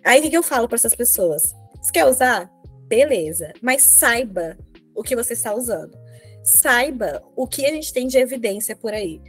Aí 0.04 0.20
o 0.20 0.30
que 0.30 0.36
eu 0.36 0.42
falo 0.42 0.68
para 0.68 0.76
essas 0.76 0.94
pessoas? 0.94 1.54
Você 1.80 1.92
quer 1.92 2.06
usar? 2.06 2.50
Beleza, 2.88 3.52
mas 3.62 3.82
saiba 3.82 4.56
o 4.94 5.02
que 5.02 5.14
você 5.14 5.32
está 5.34 5.54
usando. 5.54 5.96
Saiba 6.42 7.22
o 7.36 7.46
que 7.46 7.66
a 7.66 7.70
gente 7.70 7.92
tem 7.92 8.06
de 8.06 8.18
evidência 8.18 8.74
por 8.74 8.92
aí. 8.92 9.20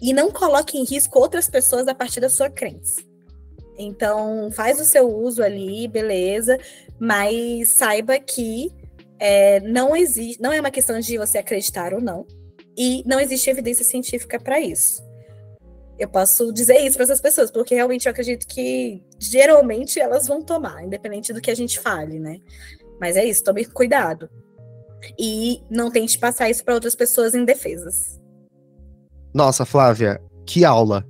E 0.00 0.12
não 0.12 0.30
coloque 0.30 0.78
em 0.78 0.84
risco 0.84 1.18
outras 1.18 1.48
pessoas 1.48 1.86
a 1.86 1.94
partir 1.94 2.20
da 2.20 2.28
sua 2.28 2.50
crença. 2.50 3.02
Então, 3.78 4.50
faz 4.52 4.80
o 4.80 4.84
seu 4.84 5.08
uso 5.08 5.42
ali, 5.42 5.88
beleza, 5.88 6.58
mas 6.98 7.70
saiba 7.70 8.18
que 8.18 8.72
é, 9.18 9.60
não 9.60 9.96
existe, 9.96 10.40
não 10.40 10.52
é 10.52 10.60
uma 10.60 10.70
questão 10.70 10.98
de 11.00 11.18
você 11.18 11.38
acreditar 11.38 11.92
ou 11.92 12.00
não, 12.00 12.26
e 12.76 13.02
não 13.06 13.20
existe 13.20 13.50
evidência 13.50 13.84
científica 13.84 14.38
para 14.38 14.60
isso. 14.60 15.02
Eu 15.98 16.08
posso 16.08 16.52
dizer 16.52 16.78
isso 16.80 16.96
para 16.96 17.04
essas 17.04 17.20
pessoas, 17.20 17.50
porque 17.50 17.74
realmente 17.74 18.06
eu 18.06 18.10
acredito 18.10 18.46
que 18.46 19.02
geralmente 19.18 20.00
elas 20.00 20.26
vão 20.26 20.42
tomar, 20.42 20.84
independente 20.84 21.32
do 21.32 21.40
que 21.40 21.50
a 21.50 21.54
gente 21.54 21.78
fale, 21.78 22.18
né? 22.18 22.40
Mas 23.00 23.16
é 23.16 23.24
isso, 23.24 23.44
tome 23.44 23.64
cuidado. 23.64 24.28
E 25.18 25.62
não 25.70 25.90
tente 25.90 26.18
passar 26.18 26.50
isso 26.50 26.64
para 26.64 26.74
outras 26.74 26.94
pessoas 26.94 27.34
indefesas. 27.34 28.20
Nossa, 29.32 29.64
Flávia, 29.64 30.20
que 30.46 30.64
aula! 30.64 31.04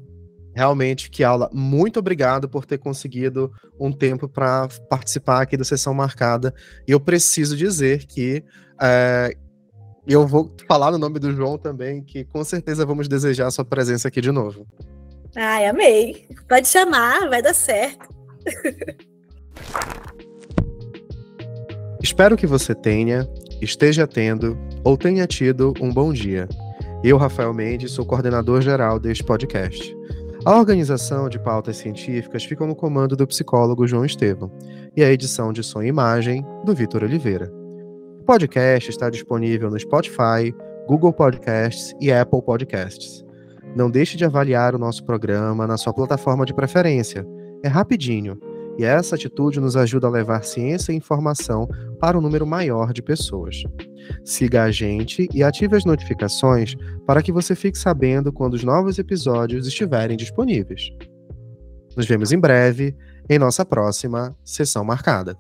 Realmente, 0.55 1.11
que 1.11 1.25
aula. 1.25 1.51
Muito 1.53 1.99
obrigado 1.99 2.49
por 2.49 2.65
ter 2.65 2.79
conseguido 2.79 3.53
um 3.79 3.91
tempo 3.91 4.29
para 4.29 4.69
participar 4.89 5.43
aqui 5.43 5.57
da 5.57 5.65
sessão 5.65 5.93
marcada. 5.93 6.55
E 6.87 6.93
eu 6.93 7.01
preciso 7.01 7.57
dizer 7.57 8.07
que 8.07 8.45
é, 8.81 9.37
eu 10.13 10.27
vou 10.27 10.53
falar 10.69 10.91
no 10.91 10.99
nome 10.99 11.19
do 11.19 11.33
João 11.33 11.57
também, 11.57 12.03
que 12.03 12.25
com 12.25 12.45
certeza 12.45 12.85
vamos 12.85 13.09
desejar 13.09 13.47
a 13.47 13.51
sua 13.51 13.65
presença 13.65 14.09
aqui 14.09 14.21
de 14.21 14.31
novo. 14.31 14.67
Ai, 15.35 15.67
amei. 15.67 16.29
Pode 16.49 16.69
chamar, 16.69 17.29
vai 17.29 17.41
dar 17.43 17.55
certo. 17.55 18.09
Espero 22.03 22.37
que 22.37 22.47
você 22.47 22.75
tenha, 22.75 23.27
esteja 23.63 24.07
tendo 24.07 24.59
ou 24.85 24.97
tenha 24.97 25.27
tido 25.27 25.73
um 25.81 25.91
bom 25.91 26.13
dia. 26.13 26.47
Eu, 27.03 27.17
Rafael 27.17 27.53
Mendes, 27.55 27.93
sou 27.93 28.05
coordenador 28.05 28.61
geral 28.61 28.99
deste 28.99 29.25
podcast. 29.25 29.97
A 30.45 30.59
organização 30.59 31.31
de 31.31 31.39
pautas 31.39 31.79
científicas 31.79 32.45
fica 32.45 32.67
no 32.67 32.77
comando 32.77 33.17
do 33.17 33.27
psicólogo 33.27 33.87
João 33.87 34.05
Estevam 34.05 34.53
e 34.95 35.03
a 35.03 35.11
edição 35.11 35.51
de 35.53 35.63
som 35.63 35.83
e 35.83 35.89
imagem 35.89 36.45
do 36.65 36.75
Vitor 36.75 37.03
Oliveira. 37.03 37.64
O 38.25 38.27
podcast 38.27 38.89
está 38.89 39.11
disponível 39.11 39.71
no 39.71 39.79
Spotify, 39.79 40.51
Google 40.89 41.13
Podcasts 41.13 41.95
e 42.01 42.11
Apple 42.11 42.41
Podcasts. 42.41 43.23
Não 43.77 43.91
deixe 43.91 44.17
de 44.17 44.25
avaliar 44.25 44.75
o 44.75 44.79
nosso 44.79 45.05
programa 45.05 45.67
na 45.67 45.77
sua 45.77 45.93
plataforma 45.93 46.47
de 46.47 46.55
preferência. 46.55 47.23
É 47.63 47.69
rapidinho, 47.69 48.41
e 48.79 48.85
essa 48.85 49.15
atitude 49.15 49.61
nos 49.61 49.77
ajuda 49.77 50.07
a 50.07 50.11
levar 50.11 50.43
ciência 50.43 50.91
e 50.91 50.97
informação 50.97 51.69
para 52.01 52.17
um 52.17 52.21
número 52.23 52.47
maior 52.47 52.95
de 52.95 53.03
pessoas. 53.03 53.63
Siga 54.25 54.63
a 54.63 54.71
gente 54.71 55.29
e 55.35 55.43
ative 55.43 55.77
as 55.77 55.85
notificações 55.85 56.75
para 57.07 57.23
que 57.23 57.31
você 57.31 57.55
fique 57.55 57.77
sabendo 57.77 58.33
quando 58.33 58.55
os 58.55 58.65
novos 58.65 58.99
episódios 58.99 59.67
estiverem 59.67 60.17
disponíveis. 60.17 60.89
Nos 61.95 62.07
vemos 62.07 62.33
em 62.33 62.39
breve 62.39 62.97
em 63.29 63.39
nossa 63.39 63.67
próxima 63.67 64.35
sessão 64.43 64.83
marcada. 64.83 65.37